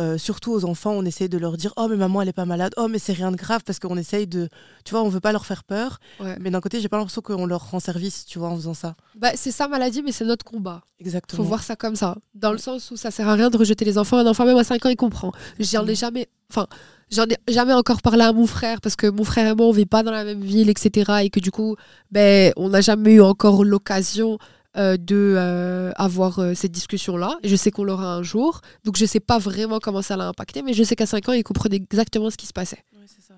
[0.00, 2.46] euh, surtout aux enfants, on essaye de leur dire Oh, mais maman, elle est pas
[2.46, 4.48] malade, oh, mais c'est rien de grave, parce qu'on essaye de.
[4.84, 6.36] Tu vois, on veut pas leur faire peur, Ouais.
[6.40, 8.96] mais d'un côté, j'ai pas l'impression qu'on leur rend service, tu vois, en faisant ça.
[9.16, 11.42] bah, c'est sa maladie mais c'est notre combat Exactement.
[11.42, 12.16] Faut voir ça comme ça.
[12.34, 14.18] Dans le sens où ça sert à rien de rejeter les enfants.
[14.18, 15.32] Un enfant, même à 5 ans, il comprend.
[15.58, 16.28] J'en ai jamais.
[16.50, 16.66] Enfin,
[17.10, 19.72] j'en ai jamais encore parlé à mon frère parce que mon frère et moi, on
[19.72, 21.12] vit pas dans la même ville, etc.
[21.24, 21.76] Et que du coup,
[22.10, 24.38] ben, on n'a jamais eu encore l'occasion
[24.76, 27.38] euh, de euh, avoir euh, cette discussion-là.
[27.44, 28.60] Je sais qu'on l'aura un jour.
[28.84, 31.32] Donc, je sais pas vraiment comment ça l'a impacté, mais je sais qu'à 5 ans,
[31.32, 32.84] il comprenait exactement ce qui se passait.
[32.94, 33.34] Ouais, c'est ça.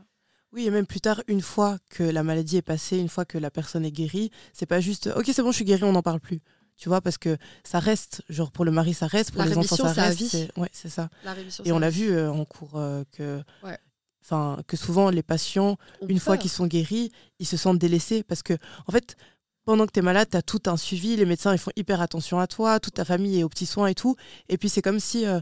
[0.52, 3.38] Oui, et même plus tard, une fois que la maladie est passée, une fois que
[3.38, 6.02] la personne est guérie, c'est pas juste Ok, c'est bon, je suis guérie, on n'en
[6.02, 6.40] parle plus.
[6.76, 9.56] Tu vois, parce que ça reste, genre pour le mari, ça reste, pour La les
[9.56, 10.18] enfants, ça reste.
[10.18, 10.28] vie.
[10.28, 11.08] c'est- Ouais, c'est ça.
[11.24, 12.72] La rémission, Et on l'a vu euh, en cours
[13.12, 13.78] que, Ouais.
[14.24, 18.42] enfin, que souvent les patients, une fois qu'ils sont guéris, ils se sentent délaissés parce
[18.42, 18.54] que,
[18.86, 19.16] en fait,
[19.64, 22.00] pendant que tu es malade, tu as tout un suivi, les médecins ils font hyper
[22.00, 24.16] attention à toi, toute ta famille est aux petits soins et tout.
[24.48, 25.40] Et puis c'est comme si, euh,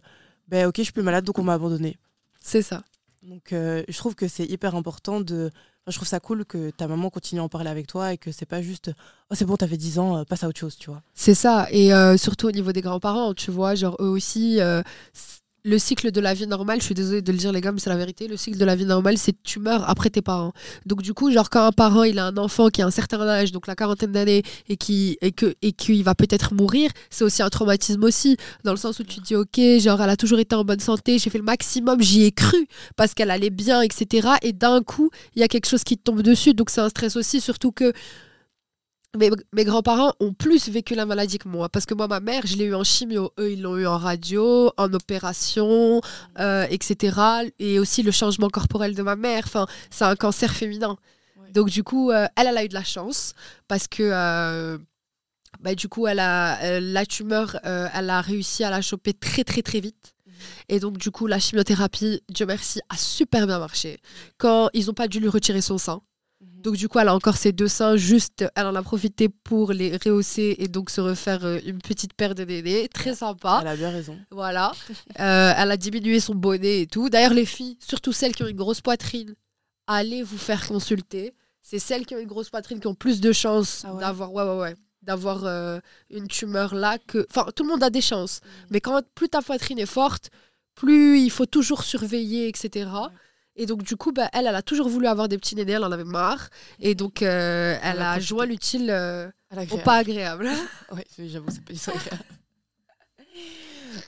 [0.49, 1.99] ben ok, je suis plus malade, donc on m'a abandonné.
[2.41, 2.83] C'est ça.
[3.23, 5.51] Donc euh, je trouve que c'est hyper important de.
[5.83, 8.19] enfin, je trouve ça cool que ta maman continue à en parler avec toi et
[8.19, 8.91] que c'est pas juste
[9.31, 11.69] oh c'est bon t'avais 10 ans euh, passe à autre chose tu vois C'est ça.
[11.71, 14.59] Et euh, surtout au niveau des grands-parents, tu vois, genre eux aussi,
[15.63, 17.81] le cycle de la vie normale, je suis désolée de le dire les gars, mais
[17.81, 20.53] c'est la vérité, le cycle de la vie normale, c'est tu meurs après tes parents.
[20.87, 23.21] Donc du coup, genre quand un parent, il a un enfant qui a un certain
[23.29, 27.25] âge, donc la quarantaine d'années, et qui et que et qu'il va peut-être mourir, c'est
[27.25, 30.39] aussi un traumatisme aussi, dans le sens où tu dis, ok, genre elle a toujours
[30.39, 33.83] été en bonne santé, j'ai fait le maximum, j'y ai cru, parce qu'elle allait bien,
[33.83, 34.29] etc.
[34.43, 36.89] Et d'un coup, il y a quelque chose qui te tombe dessus, donc c'est un
[36.89, 37.93] stress aussi, surtout que
[39.17, 41.69] mes, mes grands-parents ont plus vécu la maladie que moi.
[41.69, 43.33] Parce que moi, ma mère, je l'ai eu en chimio.
[43.39, 46.01] Eux, ils l'ont eu en radio, en opération,
[46.39, 47.19] euh, etc.
[47.59, 49.45] Et aussi le changement corporel de ma mère.
[49.47, 50.97] Enfin, c'est un cancer féminin.
[51.37, 51.51] Ouais.
[51.53, 53.35] Donc, du coup, euh, elle, elle a eu de la chance.
[53.67, 54.79] Parce que, euh,
[55.61, 59.63] bah, du coup, elle a, la tumeur, elle a réussi à la choper très, très,
[59.63, 60.15] très vite.
[60.69, 64.01] Et donc, du coup, la chimiothérapie, Dieu merci, a super bien marché.
[64.39, 66.01] Quand ils n'ont pas dû lui retirer son sein.
[66.61, 69.73] Donc du coup, elle a encore ses deux seins, juste, elle en a profité pour
[69.73, 72.89] les rehausser et donc se refaire euh, une petite paire de nénés.
[72.89, 73.61] Très sympa.
[73.63, 74.73] elle a bien raison Voilà.
[75.19, 77.09] Euh, elle a diminué son bonnet et tout.
[77.09, 79.35] D'ailleurs, les filles, surtout celles qui ont une grosse poitrine,
[79.87, 81.35] allez vous faire consulter.
[81.63, 84.33] C'est celles qui ont une grosse poitrine qui ont plus de chances Ah ouais d'avoir
[84.33, 85.79] ouais, ouais, ouais, d'avoir euh,
[86.11, 87.27] une tumeur là que...
[87.31, 88.41] Enfin, tout le monde a des chances.
[88.71, 90.31] Mais quand plus ta poitrine est forte,
[90.75, 92.89] plus il faut toujours surveiller, etc.
[93.57, 95.85] Et donc, du coup, bah, elle, elle a toujours voulu avoir des petits nénés, elle
[95.85, 96.49] en avait marre.
[96.79, 98.27] Et donc, euh, elle a a profité.
[98.27, 100.49] joint l'utile euh, Elle au a pas agréable.
[100.93, 102.25] ouais j'avoue c'est pas du tout agréable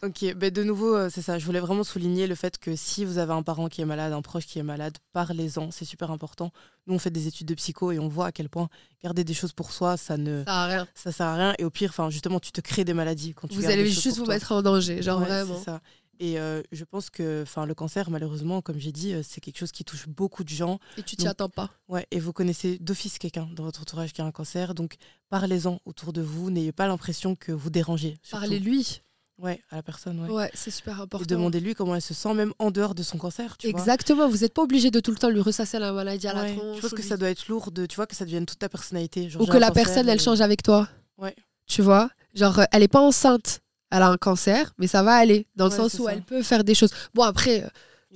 [0.05, 1.38] Ok, ben de nouveau, euh, c'est ça.
[1.40, 4.12] Je voulais vraiment souligner le fait que si vous avez un parent qui est malade,
[4.12, 6.52] un proche qui est malade, parlez-en, c'est super important.
[6.87, 8.68] Nous, on fait des études de psycho et on voit à quel point
[9.02, 10.88] garder des choses pour soi, ça ne Ça a rien.
[10.94, 11.55] ça sert à rien.
[11.59, 14.18] Et au pire, justement, tu te crées des maladies quand tu Vous allez des juste
[14.18, 14.35] vous toi.
[14.35, 15.57] mettre en danger, genre Ouais, vraiment.
[15.59, 15.81] c'est ça.
[16.24, 19.58] Et euh, je pense que enfin, le cancer, malheureusement, comme j'ai dit, euh, c'est quelque
[19.58, 20.78] chose qui touche beaucoup de gens.
[20.96, 21.70] Et tu t'y attends pas.
[21.88, 24.94] Ouais, et vous connaissez d'office quelqu'un dans votre entourage qui a un cancer, donc
[25.30, 26.50] parlez-en autour de vous.
[26.52, 28.18] N'ayez pas l'impression que vous dérangez.
[28.30, 29.02] Parlez-lui.
[29.38, 30.20] Ouais, à la personne.
[30.20, 30.30] Ouais.
[30.30, 31.24] Ouais, c'est super Et important.
[31.26, 33.56] demandez-lui comment elle se sent, même en dehors de son cancer.
[33.56, 33.80] Tu vois.
[33.80, 36.52] Exactement, vous n'êtes pas obligé de tout le temps lui ressasser la maladie à la
[36.54, 36.76] tronche.
[36.76, 38.61] Je pense que lui- ça doit être lourd de, tu vois, que ça devienne toute
[38.61, 39.28] ta personnalité.
[39.28, 40.88] Genre, Ou que la personne, elle et- change avec toi.
[41.18, 41.35] Ouais.
[41.66, 43.62] Tu vois Genre, euh, elle est pas enceinte.
[43.94, 45.46] Elle a un cancer, mais ça va aller.
[45.55, 46.14] Dans le Ouais, sens où ça.
[46.14, 46.90] elle peut faire des choses.
[47.14, 47.68] Bon, après, euh,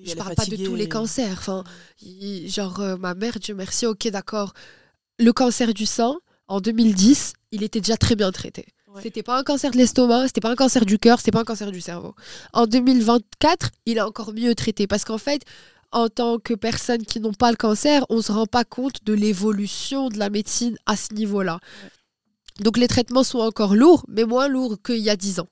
[0.03, 1.37] je parle pas de tous les cancers.
[1.39, 1.65] Enfin,
[2.01, 4.55] il- genre, euh, ma mère, Dieu merci, ok, d'accord.
[5.19, 6.17] Le cancer du sang,
[6.49, 8.67] en 2010, il était déjà très bien traité.
[8.95, 9.03] Ouais.
[9.03, 11.45] C'était pas un cancer de l'estomac, c'était pas un cancer du cœur, c'était pas un
[11.45, 12.15] cancer du cerveau.
[12.55, 15.43] En 2024, il est encore mieux traité parce qu'en fait,
[15.93, 19.13] en tant que personnes qui n'ont pas le cancer, on se rend pas compte de
[19.13, 21.61] l'évolution de la médecine à ce niveau-là.
[22.61, 25.49] Donc les traitements sont encore lourds, mais moins lourds qu'il y a 10 ans.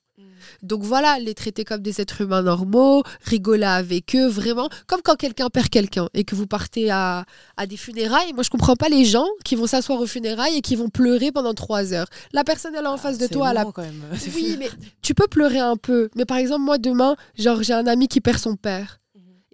[0.63, 5.17] Donc voilà, les traiter comme des êtres humains normaux, rigoler avec eux, vraiment, comme quand
[5.17, 7.25] quelqu'un perd quelqu'un et que vous partez à,
[7.57, 8.33] à des funérailles.
[8.33, 11.33] Moi, je comprends pas les gens qui vont s'asseoir aux funérailles et qui vont pleurer
[11.33, 12.09] pendant trois heures.
[12.33, 14.03] La personne, elle est en Ah, face de toi, elle a long, quand même.
[14.19, 14.71] C'est oui, mais
[15.03, 16.09] tu peux pleurer un peu.
[16.17, 19.01] Mais par exemple, moi, demain, genre, j'ai un ami qui perd son père.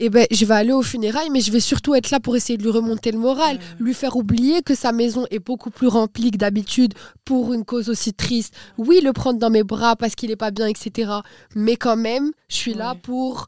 [0.03, 2.57] Et ben, je vais aller aux funérailles, mais je vais surtout être là pour essayer
[2.57, 6.31] de lui remonter le moral, lui faire oublier que sa maison est beaucoup plus remplie
[6.31, 6.95] que d'habitude
[7.27, 8.55] pour une cause aussi triste.
[8.79, 11.13] Oui, le prendre dans mes bras parce qu'il est pas bien, etc.
[11.55, 13.47] Mais quand même, je suis là pour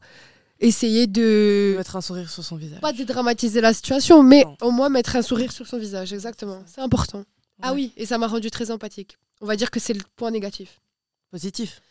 [0.59, 2.79] essayer de Mettre un sourire sur son visage.
[2.81, 4.55] pas dédramatiser la situation, mais Non.
[4.61, 6.13] au moins mettre un sourire sur son visage.
[6.13, 7.23] Exactement, c'est important.
[7.63, 9.17] Ah oui, et ça m'a rendu très empathique.
[9.41, 10.79] On va dire que c'est le point négatif.
[11.31, 11.81] Positif.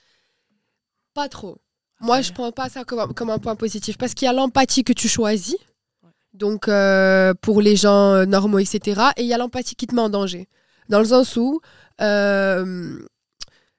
[1.15, 1.59] Pas trop.
[2.03, 4.33] Moi, je prends pas ça comme un, comme un point positif parce qu'il y a
[4.33, 5.57] l'empathie que tu choisis,
[6.35, 9.01] donc euh, pour les gens euh, normaux, etc.
[9.17, 10.49] Et il y a l'empathie qui te met en danger.
[10.89, 11.61] Dans le sens où,
[12.01, 12.99] euh,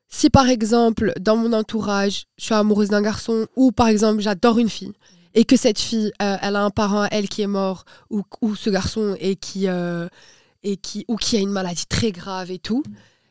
[0.08, 4.58] si par exemple, dans mon entourage, je suis amoureuse d'un garçon ou par exemple, j'adore
[4.58, 4.94] une fille
[5.34, 8.56] et que cette fille, euh, elle a un parent, elle, qui est mort ou, ou
[8.56, 9.68] ce garçon et qui,
[10.64, 12.84] et qui, ou qui a une maladie très grave et tout,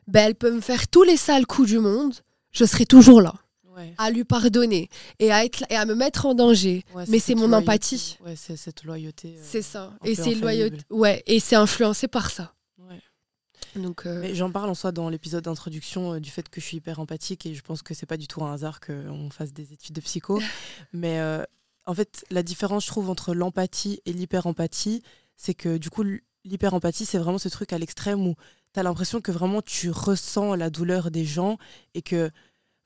[0.07, 2.13] ben, elle peut me faire tous les sales coups du monde,
[2.51, 3.33] je serai toujours là
[3.75, 3.95] Ouais.
[3.99, 6.85] à lui pardonner et à, être, et à me mettre en danger.
[6.95, 7.65] Ouais, Mais c'est mon loyauté.
[7.71, 8.19] empathie.
[8.25, 9.37] Ouais, c'est cette loyauté.
[9.39, 9.95] euh, C'est ça.
[10.05, 10.77] Et c'est loyauté.
[10.91, 12.55] Ouais, et c'est influencé par ça.
[12.79, 13.01] ouais.
[13.77, 16.67] Donc, euh, Mais j'en parle en soi dans l'épisode d'introduction euh, du fait que je
[16.67, 19.53] suis hyper empathique et je pense que c'est pas du tout un hasard qu'on fasse
[19.55, 20.41] des études de psycho.
[20.93, 21.43] Mais euh,
[21.87, 25.03] en fait, la différence, je trouve, entre l'empathie et l'hyper-empathie,
[25.37, 26.05] c'est que du coup,
[26.45, 28.35] l'hyper-empathie, c'est vraiment ce truc à l'extrême où
[28.75, 31.57] tu as l'impression que vraiment tu ressens la douleur des gens
[31.95, 32.31] et que,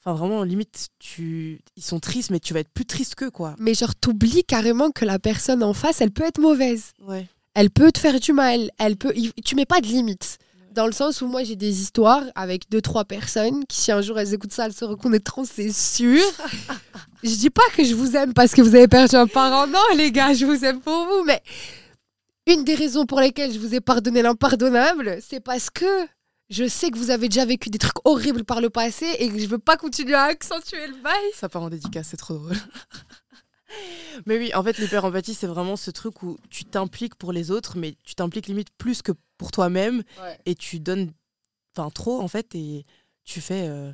[0.07, 1.61] enfin, vraiment, limite, tu...
[1.77, 3.55] ils sont tristes, mais tu vas être plus triste qu'eux, quoi.
[3.59, 6.93] mais genre, t'oublies carrément que la personne en face, elle peut être mauvaise.
[7.07, 7.27] Ouais.
[7.55, 8.71] Elle peut te faire du mal.
[8.79, 9.13] Elle peut...
[9.45, 10.39] Tu mets pas de limite.
[10.73, 14.03] Dans le sens où moi, j'ai des histoires avec deux, trois personnes qui, si un
[14.03, 16.23] jour elles écoutent ça, elles se reconnaîtront, c'est sûr.
[17.23, 19.67] je dis pas que je vous aime parce que vous avez perdu un parent.
[19.67, 21.25] Non, les gars, je vous aime pour vous.
[21.25, 21.43] Mais
[22.47, 26.07] une des raisons pour lesquelles je vous ai pardonné l'impardonnable, c'est parce que
[26.51, 29.39] je sais que vous avez déjà vécu des trucs horribles par le passé et que
[29.39, 31.31] je veux pas continuer à accentuer le bail.
[31.35, 32.57] Ça part en dédicace, c'est trop drôle.
[34.27, 37.77] mais oui, en fait, l'hyper-empathie, c'est vraiment ce truc où tu t'impliques pour les autres,
[37.77, 40.03] mais tu t'impliques limite plus que pour toi-même
[40.47, 41.13] et tu donnes
[41.77, 42.85] enfin, trop, en fait, et
[43.25, 43.67] tu fais.
[43.69, 43.93] euh,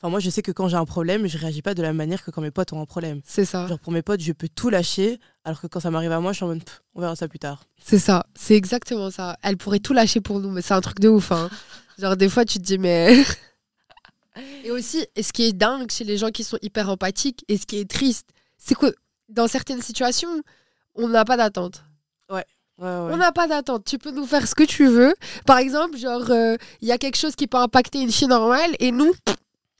[0.00, 1.96] Enfin, moi, je sais que quand j'ai un problème, je réagis pas de la même
[1.96, 3.20] manière que quand mes potes ont un problème.
[3.24, 3.66] C'est ça.
[3.66, 6.30] Genre, pour mes potes, je peux tout lâcher, alors que quand ça m'arrive à moi,
[6.30, 6.62] je suis en mode,
[6.94, 7.64] on verra ça plus tard.
[7.82, 9.36] C'est ça, c'est exactement ça.
[9.42, 11.32] Elle pourrait tout lâcher pour nous, mais c'est un truc de ouf.
[11.32, 11.50] hein.
[11.98, 13.24] Genre, des fois, tu te dis, mais.
[14.64, 17.58] et aussi, et ce qui est dingue chez les gens qui sont hyper empathiques, et
[17.58, 18.94] ce qui est triste, c'est que
[19.28, 20.42] dans certaines situations,
[20.94, 21.82] on n'a pas d'attente.
[22.30, 22.44] Ouais,
[22.78, 22.86] ouais.
[22.86, 23.84] On n'a pas d'attente.
[23.84, 25.14] Tu peux nous faire ce que tu veux.
[25.44, 28.70] Par exemple, genre, euh, il y a quelque chose qui peut impacter une fille normale,
[28.78, 29.12] et nous,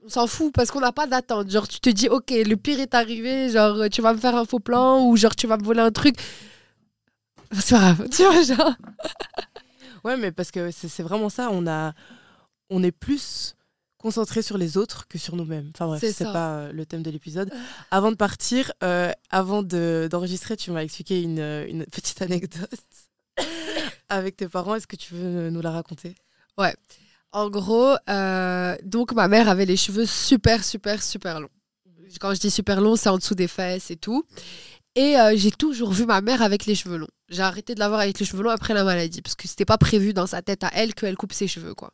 [0.05, 1.51] on s'en fout parce qu'on n'a pas d'attente.
[1.51, 4.45] Genre, tu te dis, ok, le pire est arrivé, genre, tu vas me faire un
[4.45, 6.17] faux plan, ou genre, tu vas me voler un truc.
[7.53, 8.75] C'est pas grave, tu vois, genre.
[10.05, 11.93] Ouais, mais parce que c'est vraiment ça, on, a,
[12.70, 13.55] on est plus
[13.99, 15.70] concentré sur les autres que sur nous-mêmes.
[15.75, 17.51] Enfin bref, C'est pas euh, le thème de l'épisode.
[17.91, 22.70] Avant de partir, euh, avant de- d'enregistrer, tu m'as expliqué une, euh, une petite anecdote
[24.09, 24.75] avec tes parents.
[24.75, 26.14] Est-ce que tu veux nous la raconter?
[27.33, 31.51] En gros, euh, donc ma mère avait les cheveux super, super, super longs.
[32.20, 34.25] Quand je dis super longs, c'est en dessous des fesses et tout.
[34.95, 37.07] Et euh, j'ai toujours vu ma mère avec les cheveux longs.
[37.29, 39.66] J'ai arrêté de la voir avec les cheveux longs après la maladie, parce que c'était
[39.66, 41.93] pas prévu dans sa tête à elle qu'elle coupe ses cheveux, quoi.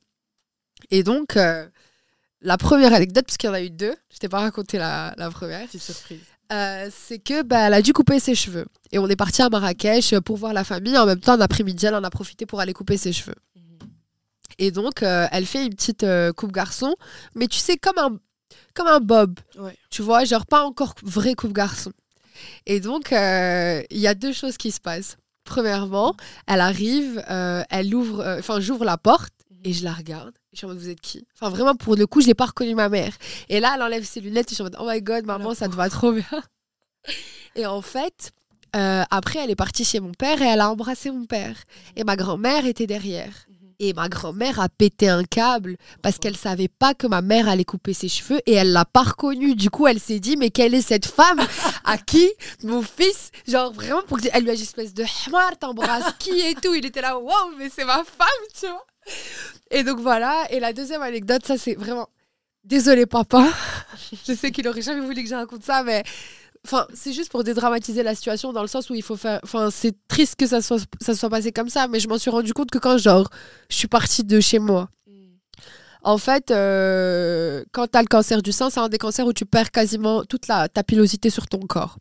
[0.91, 1.66] Et donc, euh,
[2.41, 5.14] la première anecdote, parce qu'il y en a eu deux, je t'ai pas raconté la,
[5.16, 5.66] la première.
[5.66, 6.20] Petite surprise.
[6.53, 8.66] Euh, c'est que bah, elle a dû couper ses cheveux.
[8.93, 10.97] Et on est parti à Marrakech pour voir la famille.
[10.97, 13.35] En même temps, en après-midi, elle en a profité pour aller couper ses cheveux.
[14.59, 16.07] Et donc, euh, elle fait une petite
[16.37, 16.95] coupe garçon,
[17.35, 18.18] mais tu sais, comme un,
[18.74, 19.41] comme un bob.
[19.59, 19.76] Ouais.
[19.91, 21.93] Tu vois, genre pas encore vrai coupe garçon.
[22.66, 25.16] Et donc, il y a deux choses qui se passent.
[25.45, 26.14] Premièrement,
[26.47, 29.32] elle arrive, euh, elle ouvre, euh, enfin, j'ouvre la porte
[29.64, 30.32] et je la regarde.
[30.53, 31.26] Je suis en mode, vous êtes qui?
[31.34, 33.12] Enfin, vraiment, pour le coup, je n'ai pas reconnu ma mère.
[33.49, 35.55] Et là, elle enlève ses lunettes et je suis en mode, oh my god, maman,
[35.55, 36.24] ça te va trop bien.
[37.57, 38.32] Et en fait,
[38.74, 41.57] euh, après, elle est partie chez mon père et elle a embrassé mon père.
[41.97, 43.32] Et ma grand-mère était derrière.
[43.87, 47.66] Et ma grand-mère a pété un câble parce qu'elle savait pas que ma mère allait
[47.66, 49.55] couper ses cheveux et elle l'a pas reconnue.
[49.55, 51.41] Du coup, elle s'est dit mais quelle est cette femme
[51.85, 52.32] à qui
[52.62, 56.30] mon fils, genre vraiment pour que elle lui a dit espèce de hamar, t'embrasses qui
[56.30, 56.72] et tout.
[56.72, 58.87] Il était là waouh mais c'est ma femme, tu vois.
[59.70, 60.47] Et donc voilà.
[60.49, 62.09] Et la deuxième anecdote, ça c'est vraiment
[62.64, 63.47] désolé papa.
[64.26, 66.05] Je sais qu'il aurait jamais voulu que je raconte ça, mais
[66.65, 69.41] Enfin, c'est juste pour dédramatiser la situation dans le sens où il faut faire.
[69.43, 72.31] Enfin, c'est triste que ça soit, ça soit passé comme ça, mais je m'en suis
[72.31, 73.29] rendu compte que quand, genre,
[73.69, 74.89] je suis partie de chez moi.
[76.03, 79.33] En fait, euh, quand tu as le cancer du sein, c'est un des cancers où
[79.33, 81.97] tu perds quasiment toute la, ta pilosité sur ton corps.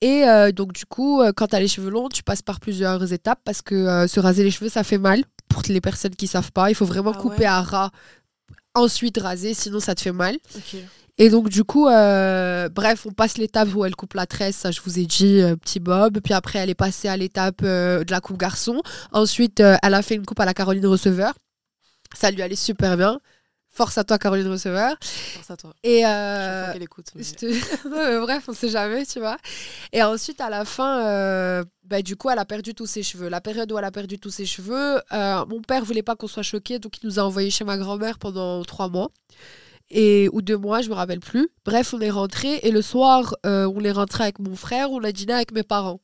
[0.00, 2.58] Et euh, donc, du coup, euh, quand tu as les cheveux longs, tu passes par
[2.58, 5.22] plusieurs étapes parce que euh, se raser les cheveux, ça fait mal.
[5.48, 7.44] Pour les personnes qui savent pas, il faut vraiment Ah couper ouais.
[7.46, 7.90] à ras,
[8.74, 10.36] ensuite raser, sinon ça te fait mal.
[11.18, 14.70] Et donc, du coup, euh, bref, on passe l'étape où elle coupe la tresse, ça
[14.70, 16.20] je vous ai dit, euh, petit Bob.
[16.20, 18.80] Puis après, elle est passée à l'étape euh, de la coupe garçon.
[19.12, 21.34] Ensuite, elle a fait une coupe à la Caroline Receveur.
[22.14, 23.20] Ça lui allait super bien.
[23.74, 24.96] Force à toi, Caroline Receveur.
[25.00, 25.72] Force à toi.
[25.82, 27.06] Et Je euh, crois qu'elle écoute.
[27.14, 27.22] mais-
[27.90, 29.36] mais bref, on sait jamais, tu vois.
[29.92, 33.28] Et ensuite, à la fin, euh, bah, du coup, elle a perdu tous ses cheveux.
[33.28, 36.26] La période où elle a perdu tous ses cheveux, euh, mon père voulait pas qu'on
[36.26, 39.10] soit choqués, donc il nous a envoyés chez ma grand-mère pendant trois mois.
[39.92, 41.48] Et, ou deux mois, je me rappelle plus.
[41.64, 45.04] Bref, on est rentré et le soir, euh, on est rentré avec mon frère, on
[45.04, 46.00] a dîné avec mes parents.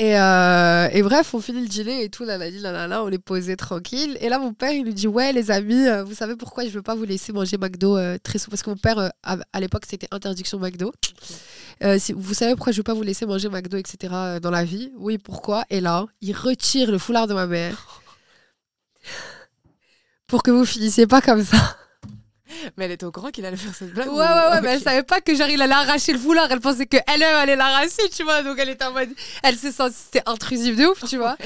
[0.00, 3.02] Et, euh, et bref, on finit le dîner et tout, là, là, là, là, là,
[3.02, 4.16] on est posé tranquille.
[4.20, 6.70] Et là, mon père, il nous dit Ouais, les amis, euh, vous savez pourquoi je
[6.70, 8.52] veux pas vous laisser manger McDo euh, très souvent?
[8.52, 10.92] Parce que mon père, à, à l'époque, c'était interdiction McDo.
[11.98, 14.38] Si, vous savez pourquoi je veux pas vous laisser manger McDo, etc.
[14.40, 14.92] dans la vie?
[14.98, 15.64] Oui, pourquoi?
[15.68, 18.02] Et là, il retire le foulard de ma mère.
[20.28, 21.77] Pour que vous finissiez pas comme ça.
[22.76, 24.68] Mais elle était au courant qu'il allait faire cette blague Ouais, ou- ouais, ouais, mais
[24.70, 26.50] elle savait pas que genre il allait arracher le foulard.
[26.50, 28.42] Elle pensait qu'elle-même allait l'arracher, tu vois.
[28.42, 29.10] Donc elle était en mode.
[29.42, 29.96] Elle s'est sentie.
[29.96, 31.36] C'était intrusif de ouf, tu vois.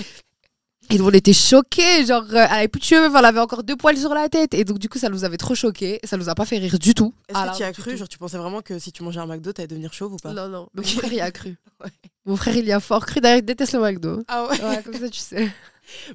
[0.91, 2.05] Et nous, on était choqués.
[2.05, 4.53] Genre, euh, elle avait plus de cheveux, elle avait encore deux poils sur la tête.
[4.53, 6.01] Et donc, du coup, ça nous avait trop choqués.
[6.05, 7.15] Ça nous a pas fait rire du tout.
[7.29, 7.97] Est-ce que tu y as cru.
[7.97, 10.33] Genre, tu pensais vraiment que si tu mangeais un McDo, t'allais devenir chauve ou pas?
[10.33, 10.69] Non, non.
[10.75, 11.57] Mon frère y a cru.
[11.83, 11.91] Ouais.
[12.27, 13.21] Mon frère, il y a fort cru.
[13.21, 14.23] D'ailleurs, il déteste le McDo.
[14.29, 15.51] Ah ouais Ouais, comme ça, tu sais.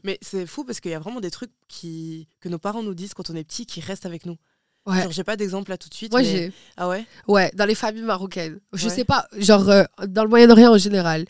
[0.03, 2.27] Mais c'est fou parce qu'il y a vraiment des trucs qui...
[2.39, 4.37] que nos parents nous disent quand on est petit qui restent avec nous.
[4.87, 5.01] Ouais.
[5.03, 6.11] Genre, j'ai pas d'exemple là tout de suite.
[6.11, 6.51] Moi, mais- j'ai.
[6.77, 7.05] Ah ouais?
[7.27, 8.59] Ouais, dans les familles marocaines.
[8.73, 8.93] Je Ouais.
[8.95, 11.25] sais pas, genre euh, dans le Moyen-Orient en général.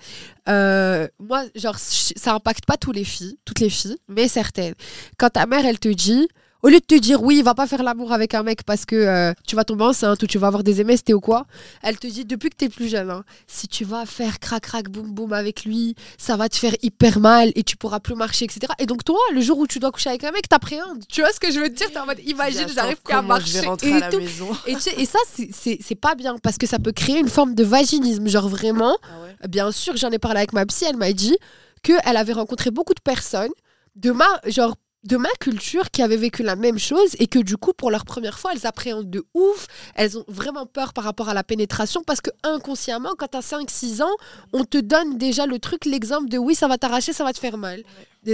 [0.47, 4.75] Euh, moi, genre, ça impacte pas tous les filles, toutes les filles, mais certaines.
[5.17, 6.27] Quand ta mère, elle te dit,
[6.63, 8.95] au lieu de te dire oui, va pas faire l'amour avec un mec parce que
[8.95, 11.45] euh, tu vas tomber enceinte ou tu vas avoir des MST ou quoi,
[11.83, 14.89] elle te dit depuis que t'es plus jeune, hein, si tu vas faire crac crac
[14.89, 18.45] boum boum avec lui, ça va te faire hyper mal et tu pourras plus marcher,
[18.45, 18.73] etc.
[18.79, 21.03] Et donc toi, le jour où tu dois coucher avec un mec, t'appréhendes.
[21.09, 21.91] Tu vois ce que je veux te dire?
[21.91, 24.19] T'es en mode, imagine, j'arrive plus à comment marcher et à la tout.
[24.19, 24.47] maison?
[24.65, 27.63] Et, tu et ça, c'est- pas bien parce que ça peut créer une forme de
[27.63, 28.27] vaginisme.
[28.27, 29.47] Genre vraiment, Ah ouais?
[29.47, 31.37] Bien sûr, j'en ai parlé avec ma psy, elle m'a dit
[31.83, 33.51] qu'elle avait rencontré beaucoup de personnes
[33.95, 34.75] de ma, genre,
[35.07, 38.03] de ma culture qui avaient vécu la même chose et que du coup, pour leur
[38.03, 39.67] première fois, elles appréhendent de ouf.
[39.95, 43.41] Elles ont vraiment peur par rapport à la pénétration parce que inconsciemment, quand tu as
[43.41, 44.15] 5-6 ans,
[44.51, 47.39] on te donne déjà le truc, l'exemple de oui, ça va t'arracher, ça va te
[47.39, 47.83] faire mal.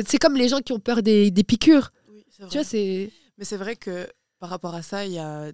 [0.08, 1.92] C'est comme les gens qui ont peur des, des piqûres.
[2.10, 3.12] Oui, Tu vois, c'est.
[3.38, 4.08] Mais c'est vrai que
[4.40, 5.52] par rapport à ça, il y a...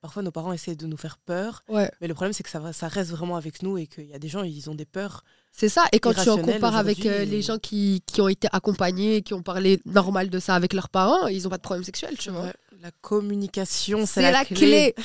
[0.00, 1.62] parfois nos parents essaient de nous faire peur.
[1.68, 1.90] Ouais.
[2.00, 4.18] Mais le problème, c'est que ça, ça reste vraiment avec nous et qu'il y a
[4.18, 5.24] des gens, ils ont des peurs.
[5.56, 8.48] C'est ça, et quand tu en compares avec euh, les gens qui, qui ont été
[8.50, 11.84] accompagnés, qui ont parlé normal de ça avec leurs parents, ils n'ont pas de problème
[11.84, 12.52] sexuel, tu vois.
[12.82, 14.94] La communication, c'est la, la clé.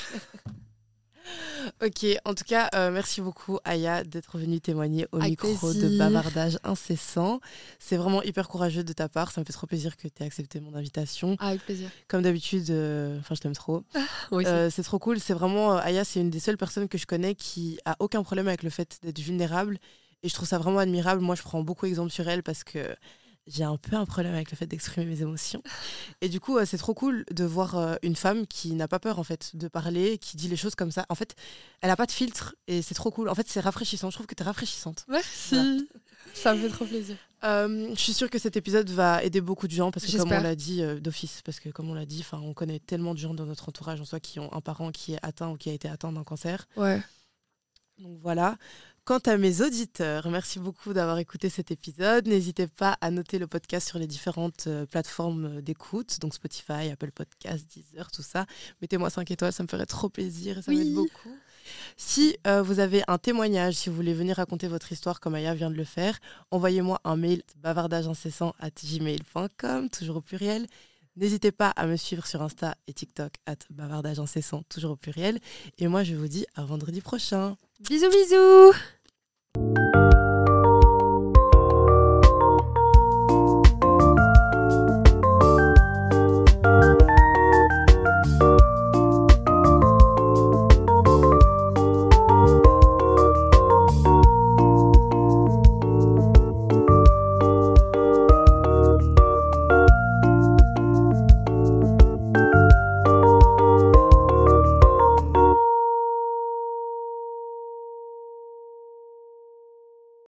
[1.85, 5.97] Ok, en tout cas, euh, merci beaucoup Aya d'être venue témoigner au Avec micro de
[5.97, 7.39] bavardage incessant.
[7.77, 9.31] C'est vraiment hyper courageux de ta part.
[9.31, 11.35] Ça me fait trop plaisir que tu aies accepté mon invitation.
[11.39, 11.89] Ah, avec plaisir.
[12.07, 13.83] Comme d'habitude, euh, enfin je t'aime trop.
[14.31, 15.19] Oui, Euh, c'est trop cool.
[15.19, 18.47] C'est vraiment Aya, c'est une des seules personnes que je connais qui a aucun problème
[18.47, 19.77] avec le fait d'être vulnérable.
[20.23, 21.21] Et je trouve ça vraiment admirable.
[21.21, 22.95] Moi, je prends beaucoup exemple sur elle parce que
[23.47, 25.63] j'ai un peu un problème avec le fait d'exprimer mes émotions.
[26.21, 28.99] Et du coup, euh, c'est trop cool de voir euh, une femme qui n'a pas
[28.99, 31.05] peur en fait de parler, qui dit les choses comme ça.
[31.09, 31.35] En fait,
[31.81, 33.29] elle a pas de filtre et c'est trop cool.
[33.29, 34.09] En fait, c'est rafraîchissant.
[34.09, 35.05] Je trouve que tu es rafraîchissante.
[35.07, 35.87] Merci.
[36.33, 37.15] Ça me fait trop plaisir.
[37.43, 40.31] Euh, je suis sûre que cet épisode va aider beaucoup de gens parce que comme
[40.31, 43.19] on l'a dit euh, d'office, parce que comme on l'a dit, on connaît tellement de
[43.19, 45.69] gens dans notre entourage en soi qui ont un parent qui est atteint ou qui
[45.69, 46.67] a été atteint d'un cancer.
[46.75, 47.01] Ouais.
[47.97, 48.57] Donc voilà.
[49.09, 52.27] Quant à mes auditeurs, merci beaucoup d'avoir écouté cet épisode.
[52.27, 56.91] N'hésitez pas à noter le podcast sur les différentes euh, plateformes euh, d'écoute, donc Spotify,
[56.91, 58.45] Apple Podcasts, Deezer, tout ça.
[58.83, 60.77] Mettez-moi 5 étoiles, ça me ferait trop plaisir et ça Oui.
[60.77, 61.35] m'aide beaucoup.
[61.97, 65.55] Si euh, vous avez un témoignage, si vous voulez venir raconter votre histoire comme Aya
[65.55, 66.19] vient de le faire,
[66.51, 70.67] envoyez-moi un mail bavardageincessant at gmail.com, toujours au pluriel.
[71.15, 75.39] N'hésitez pas à me suivre sur Insta et TikTok at bavardageincessant, toujours au pluriel.
[75.79, 77.57] Et moi, je vous dis à vendredi prochain.
[77.79, 78.77] Bisous, bisous
[79.55, 80.08] Thank you